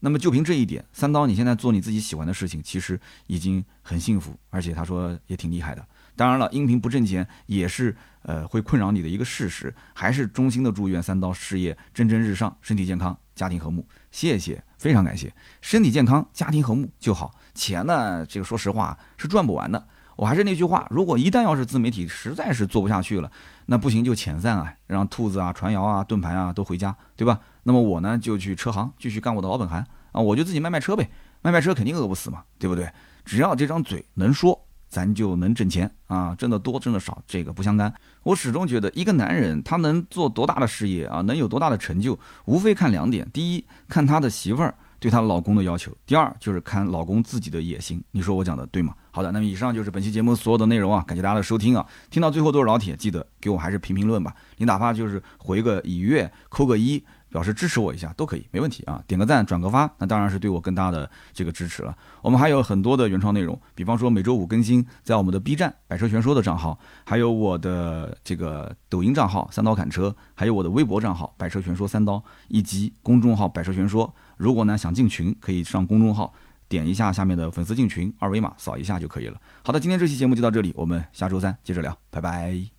[0.00, 5.86] 那么就凭这一点，三刀你现在做你自己喜欢的事情，其实已经很幸福，而且他说也挺厉害的。
[6.14, 7.94] 当然了，音频不挣钱也是
[8.26, 9.74] 呃会困扰你的一个事实。
[9.94, 13.86] 还是衷心的祝愿三刀事业蒸蒸日上，身体健康，家庭和睦。
[14.10, 17.32] 谢谢，非常感谢，身体健康，家庭和睦就好。
[17.54, 19.86] 钱呢，这个说实话是赚不完的。
[20.16, 23.30] 我还是那句话，如果一旦要是自媒体实在是做不下去了，
[23.66, 27.38] 那不行就遣散啊，让兔子啊、传谣啊、盾牌啊都回家，对吧？
[27.64, 31.10] 那么我呢就去车行继续干我的老本行啊，我就自己卖卖车呗，
[31.42, 32.90] 卖卖车肯定饿不死嘛，对不对？
[33.26, 37.92] 只要这张嘴能说，咱就能挣钱啊，挣得多挣得少这个不相干。
[38.22, 44.74] 我始终觉得一个男人他能做多大的事业啊，能有多大的成就，无非看两点：第一，看他的媳妇儿。
[44.98, 48.02] 对她老公的要求，第二就是看老公自己的野心。
[48.12, 48.94] 你说我讲的对吗？
[49.10, 51.86] 好的，那么以上就是本期节目所有的内容啊，感谢大家的收听啊。
[52.08, 54.34] 听到最后都是老铁，记得给我还是评评论吧。
[54.56, 59.02] 你哪怕就是回个已阅，扣个一，表示支持我一下都可以，没问题啊。
[59.06, 61.96] 点个赞，转个发，那当然是对我更大的这个支持了。
[62.22, 74.14] 我们还有很多的原创内容，比方说每周五更新，在我们的 B 站百车全说的账号，还有我的这个抖音账号三刀砍车，还有我的微博账号百车全说三刀，以及公众号百车全说。
[74.36, 76.32] 如果呢想进群，可以上公众号，
[76.68, 79.40] 点一下下面的粉丝进群二维码，扫一下就可以了。
[79.62, 82.75] 好的，今天这期节目就到这里，我们下周三接着聊，拜拜。